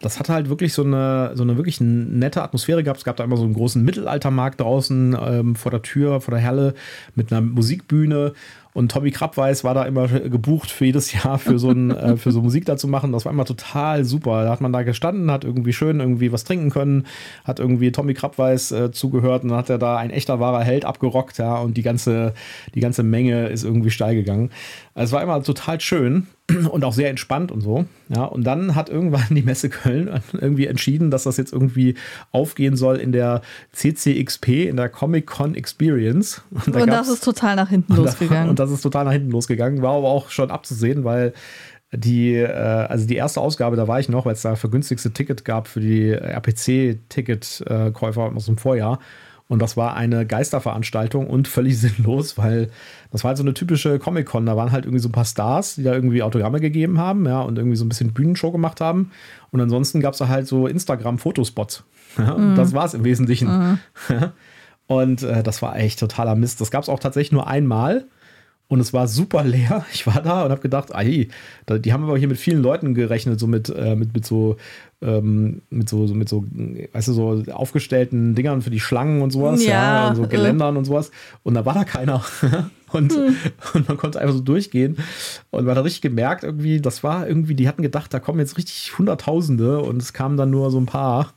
[0.00, 2.98] Das hatte halt wirklich so eine, so eine wirklich nette Atmosphäre gehabt.
[2.98, 6.42] Es gab da immer so einen großen Mittelaltermarkt draußen ähm, vor der Tür, vor der
[6.42, 6.74] Halle
[7.14, 8.32] mit einer Musikbühne.
[8.72, 12.30] Und Tommy Krabweis war da immer gebucht für jedes Jahr für so, ein, äh, für
[12.30, 13.12] so Musik da zu machen.
[13.12, 14.44] Das war immer total super.
[14.44, 17.06] Da hat man da gestanden, hat irgendwie schön irgendwie was trinken können,
[17.44, 20.84] hat irgendwie Tommy Krabweis äh, zugehört und dann hat er da ein echter wahrer Held
[20.84, 22.32] abgerockt, ja, und die ganze,
[22.74, 24.50] die ganze Menge ist irgendwie steil gegangen.
[24.94, 26.28] Es war immer total schön
[26.70, 27.84] und auch sehr entspannt und so.
[28.08, 31.94] Ja, und dann hat irgendwann die Messe Köln irgendwie entschieden, dass das jetzt irgendwie
[32.32, 33.42] aufgehen soll in der
[33.72, 36.42] CCXP, in der Comic Con Experience.
[36.50, 38.44] Und, da und das ist total nach hinten und losgegangen.
[38.44, 39.82] Das, und das ist total nach hinten losgegangen.
[39.82, 41.32] War aber auch schon abzusehen, weil
[41.92, 45.44] die, äh, also die erste Ausgabe, da war ich noch, weil es da vergünstigste Ticket
[45.44, 48.98] gab für die RPC-Ticketkäufer aus dem Vorjahr.
[49.50, 52.70] Und das war eine Geisterveranstaltung und völlig sinnlos, weil
[53.10, 54.46] das war halt so eine typische Comic-Con.
[54.46, 57.40] Da waren halt irgendwie so ein paar Stars, die da irgendwie Autogramme gegeben haben, ja,
[57.40, 59.10] und irgendwie so ein bisschen Bühnenshow gemacht haben.
[59.50, 61.82] Und ansonsten gab es da halt so Instagram-Fotospots.
[62.16, 62.54] Ja, mhm.
[62.54, 63.48] Das war es im Wesentlichen.
[63.48, 63.78] Mhm.
[64.86, 66.60] und äh, das war echt totaler Mist.
[66.60, 68.04] Das gab es auch tatsächlich nur einmal.
[68.70, 69.84] Und es war super leer.
[69.92, 71.26] Ich war da und habe gedacht, ai,
[71.68, 74.56] die haben aber hier mit vielen Leuten gerechnet, so mit, äh, mit, mit so
[75.02, 76.44] ähm, mit so, mit so,
[76.92, 80.76] weißt du, so aufgestellten Dingern für die Schlangen und sowas, ja, ja und so Geländern
[80.76, 80.78] äh.
[80.78, 81.10] und sowas.
[81.42, 82.22] Und da war da keiner.
[82.92, 83.34] und, hm.
[83.74, 84.98] und man konnte einfach so durchgehen.
[85.50, 88.56] Und man hat richtig gemerkt, irgendwie, das war irgendwie, die hatten gedacht, da kommen jetzt
[88.56, 91.34] richtig Hunderttausende und es kamen dann nur so ein paar.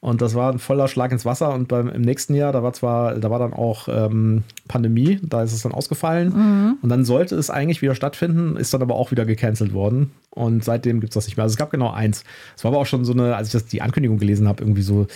[0.00, 1.52] Und das war ein voller Schlag ins Wasser.
[1.52, 5.42] Und beim, im nächsten Jahr, da war zwar, da war dann auch ähm, Pandemie, da
[5.42, 6.28] ist es dann ausgefallen.
[6.28, 6.78] Mhm.
[6.82, 10.12] Und dann sollte es eigentlich wieder stattfinden, ist dann aber auch wieder gecancelt worden.
[10.30, 11.42] Und seitdem gibt es das nicht mehr.
[11.42, 12.22] Also es gab genau eins.
[12.56, 14.82] Es war aber auch schon so eine, als ich das, die Ankündigung gelesen habe, irgendwie
[14.82, 15.08] so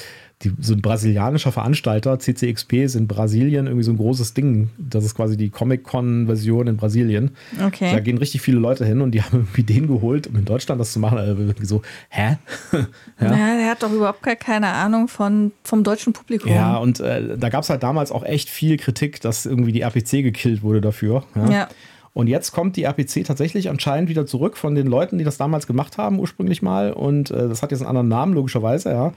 [0.45, 4.71] die, so ein brasilianischer Veranstalter, CCXP, ist in Brasilien irgendwie so ein großes Ding.
[4.79, 7.31] Das ist quasi die Comic-Con-Version in Brasilien.
[7.65, 7.93] Okay.
[7.93, 10.81] Da gehen richtig viele Leute hin und die haben irgendwie den geholt, um in Deutschland
[10.81, 11.19] das zu machen.
[11.19, 12.39] Also irgendwie so, hä?
[12.73, 12.87] ja.
[13.19, 16.51] Naja, der hat doch überhaupt gar keine Ahnung von, vom deutschen Publikum.
[16.51, 19.83] Ja, und äh, da gab es halt damals auch echt viel Kritik, dass irgendwie die
[19.83, 21.25] RPC gekillt wurde dafür.
[21.35, 21.51] ja.
[21.51, 21.69] ja.
[22.15, 25.67] Und jetzt kommt die RPC tatsächlich anscheinend wieder zurück von den Leuten, die das damals
[25.67, 26.93] gemacht haben, ursprünglich mal.
[26.93, 29.13] Und äh, das hat jetzt einen anderen Namen, logischerweise, ja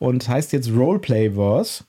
[0.00, 1.84] und heißt jetzt Roleplayverse.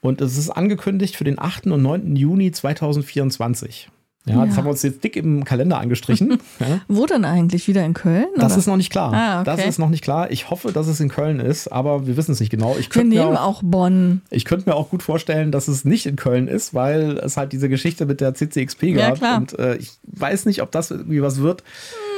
[0.00, 1.66] Und es ist angekündigt für den 8.
[1.66, 2.14] und 9.
[2.14, 3.88] Juni 2024.
[4.26, 6.38] Ja, ja, das haben wir uns jetzt dick im Kalender angestrichen.
[6.58, 6.80] ja.
[6.88, 7.66] Wo denn eigentlich?
[7.68, 8.26] Wieder in Köln?
[8.36, 8.58] Das oder?
[8.58, 9.12] ist noch nicht klar.
[9.12, 9.44] Ah, okay.
[9.44, 10.30] Das ist noch nicht klar.
[10.30, 12.76] Ich hoffe, dass es in Köln ist, aber wir wissen es nicht genau.
[12.78, 14.22] Ich wir nehmen auch, auch, Bonn.
[14.30, 17.52] Ich könnte mir auch gut vorstellen, dass es nicht in Köln ist, weil es halt
[17.52, 18.96] diese Geschichte mit der CCXP gab.
[18.96, 19.38] Ja, klar.
[19.38, 21.62] Und äh, ich weiß nicht, ob das irgendwie was wird.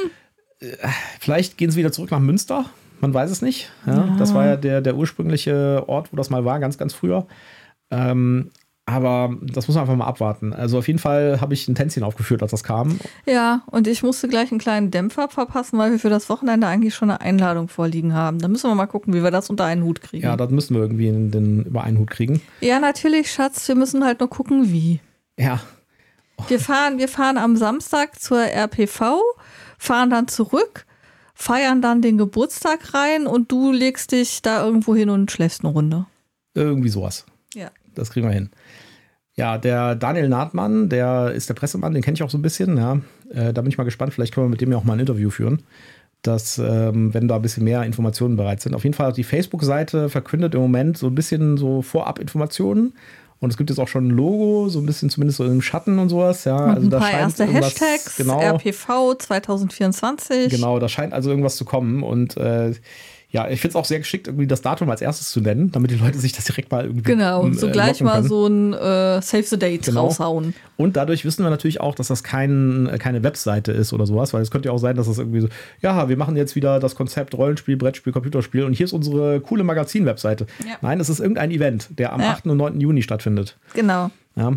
[0.03, 0.69] Hm.
[1.19, 2.65] Vielleicht gehen sie wieder zurück nach Münster.
[3.01, 3.71] Man weiß es nicht.
[3.85, 4.15] Ja, ja.
[4.17, 7.27] Das war ja der, der ursprüngliche Ort, wo das mal war, ganz, ganz früher.
[7.91, 8.51] Ähm,
[8.89, 10.51] aber das muss man einfach mal abwarten.
[10.51, 12.99] Also auf jeden Fall habe ich ein Tänzchen aufgeführt, als das kam.
[13.27, 16.95] Ja, und ich musste gleich einen kleinen Dämpfer verpassen, weil wir für das Wochenende eigentlich
[16.95, 18.39] schon eine Einladung vorliegen haben.
[18.39, 20.25] Da müssen wir mal gucken, wie wir das unter einen Hut kriegen.
[20.25, 22.41] Ja, das müssen wir irgendwie in den, über einen Hut kriegen.
[22.61, 23.67] Ja, natürlich, Schatz.
[23.67, 25.01] Wir müssen halt nur gucken, wie.
[25.37, 25.61] Ja.
[26.47, 29.21] Wir fahren, wir fahren am Samstag zur RPV,
[29.77, 30.87] fahren dann zurück
[31.39, 35.71] feiern dann den Geburtstag rein und du legst dich da irgendwo hin und schläfst eine
[35.71, 36.05] Runde.
[36.53, 37.25] Irgendwie sowas.
[37.55, 37.71] Ja.
[37.95, 38.49] Das kriegen wir hin.
[39.35, 42.75] Ja, der Daniel Nahtmann, der ist der Pressemann, den kenne ich auch so ein bisschen.
[42.75, 42.99] Ja.
[43.29, 44.99] Äh, da bin ich mal gespannt, vielleicht können wir mit dem ja auch mal ein
[44.99, 45.63] Interview führen.
[46.23, 48.75] Dass, ähm, wenn da ein bisschen mehr Informationen bereit sind.
[48.75, 52.91] Auf jeden Fall hat die Facebook-Seite verkündet im Moment so ein bisschen so Vorab-Informationen.
[53.39, 55.97] Und es gibt jetzt auch schon ein Logo, so ein bisschen zumindest so im Schatten
[55.97, 56.43] und sowas.
[56.43, 60.49] Ja, und also ein da paar erste Hashtags, genau, RPV 2024.
[60.49, 62.03] Genau, da scheint also irgendwas zu kommen.
[62.03, 62.73] Und äh,
[63.31, 65.91] ja, ich finde es auch sehr geschickt, irgendwie das Datum als erstes zu nennen, damit
[65.91, 67.03] die Leute sich das direkt mal irgendwie.
[67.03, 70.05] Genau, ähm, so gleich mal so ein äh, Save the Date genau.
[70.05, 70.55] raushauen.
[70.77, 74.33] Und dadurch wissen wir natürlich auch, dass das kein, äh, keine Webseite ist oder sowas,
[74.33, 75.47] weil es könnte ja auch sein, dass das irgendwie so,
[75.81, 79.63] ja, wir machen jetzt wieder das Konzept Rollenspiel, Brettspiel, Computerspiel und hier ist unsere coole
[79.63, 80.47] Magazin-Webseite.
[80.65, 80.77] Ja.
[80.81, 82.31] Nein, es ist irgendein Event, der am ja.
[82.31, 82.47] 8.
[82.47, 82.81] und 9.
[82.81, 83.57] Juni stattfindet.
[83.75, 84.09] Genau.
[84.35, 84.53] Ja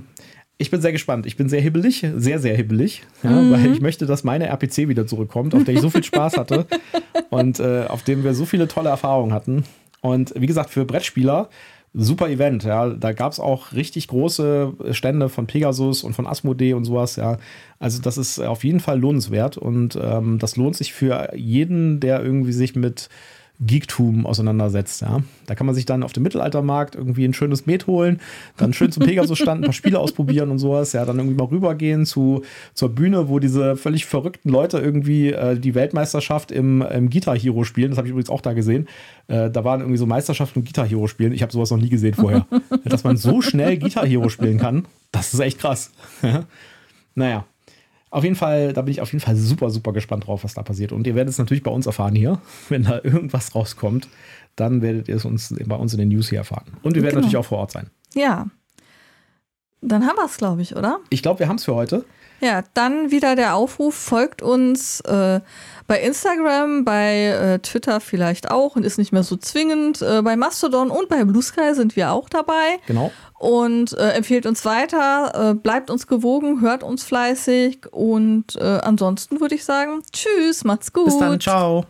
[0.59, 1.27] ich bin sehr gespannt.
[1.27, 3.53] Ich bin sehr hibbelig, sehr, sehr hibbelig, ja, mhm.
[3.53, 6.67] weil ich möchte, dass meine RPC wieder zurückkommt, auf der ich so viel Spaß hatte
[7.31, 9.65] und äh, auf dem wir so viele tolle Erfahrungen hatten.
[10.01, 11.49] Und wie gesagt, für Brettspieler
[11.95, 12.65] super Event.
[12.65, 17.17] Ja, da gab es auch richtig große Stände von Pegasus und von Asmodee und sowas.
[17.17, 17.39] Ja,
[17.79, 22.23] also das ist auf jeden Fall lohnenswert und ähm, das lohnt sich für jeden, der
[22.23, 23.09] irgendwie sich mit
[23.67, 25.03] Geektum auseinandersetzt.
[25.03, 25.21] Ja.
[25.47, 28.21] Da kann man sich dann auf dem Mittelaltermarkt irgendwie ein schönes Met holen,
[28.57, 30.93] dann schön zum Pegasus-Stand ein paar Spiele ausprobieren und sowas.
[30.93, 32.43] Ja, dann irgendwie mal rübergehen zu,
[32.75, 37.65] zur Bühne, wo diese völlig verrückten Leute irgendwie äh, die Weltmeisterschaft im, im Guitar Hero
[37.65, 37.91] spielen.
[37.91, 38.89] Das habe ich übrigens auch da gesehen.
[39.29, 41.33] Äh, da waren irgendwie so Meisterschaften im Guitar Hero spielen.
[41.33, 42.47] Ich habe sowas noch nie gesehen vorher.
[42.85, 45.93] Dass man so schnell Guitar Hero spielen kann, das ist echt krass.
[47.15, 47.45] naja.
[48.13, 50.63] Auf jeden Fall, da bin ich auf jeden Fall super, super gespannt drauf, was da
[50.63, 50.93] passiert.
[50.93, 52.39] Und ihr werdet es natürlich bei uns erfahren hier.
[52.69, 54.07] Wenn da irgendwas rauskommt,
[54.55, 56.67] dann werdet ihr es uns bei uns in den News hier erfahren.
[56.83, 57.21] Und wir werden genau.
[57.23, 57.89] natürlich auch vor Ort sein.
[58.15, 58.49] Ja.
[59.81, 61.01] Dann haben wir es, glaube ich, oder?
[61.09, 62.05] Ich glaube, wir haben es für heute.
[62.43, 65.41] Ja, dann wieder der Aufruf, folgt uns äh,
[65.87, 70.03] bei Instagram, bei äh, Twitter vielleicht auch und ist nicht mehr so zwingend.
[70.03, 72.79] Äh, bei Mastodon und bei Blue Sky sind wir auch dabei.
[72.87, 73.11] Genau.
[73.43, 79.40] Und äh, empfehlt uns weiter, äh, bleibt uns gewogen, hört uns fleißig und äh, ansonsten
[79.40, 81.07] würde ich sagen, tschüss, macht's gut.
[81.07, 81.84] Bis dann, ciao.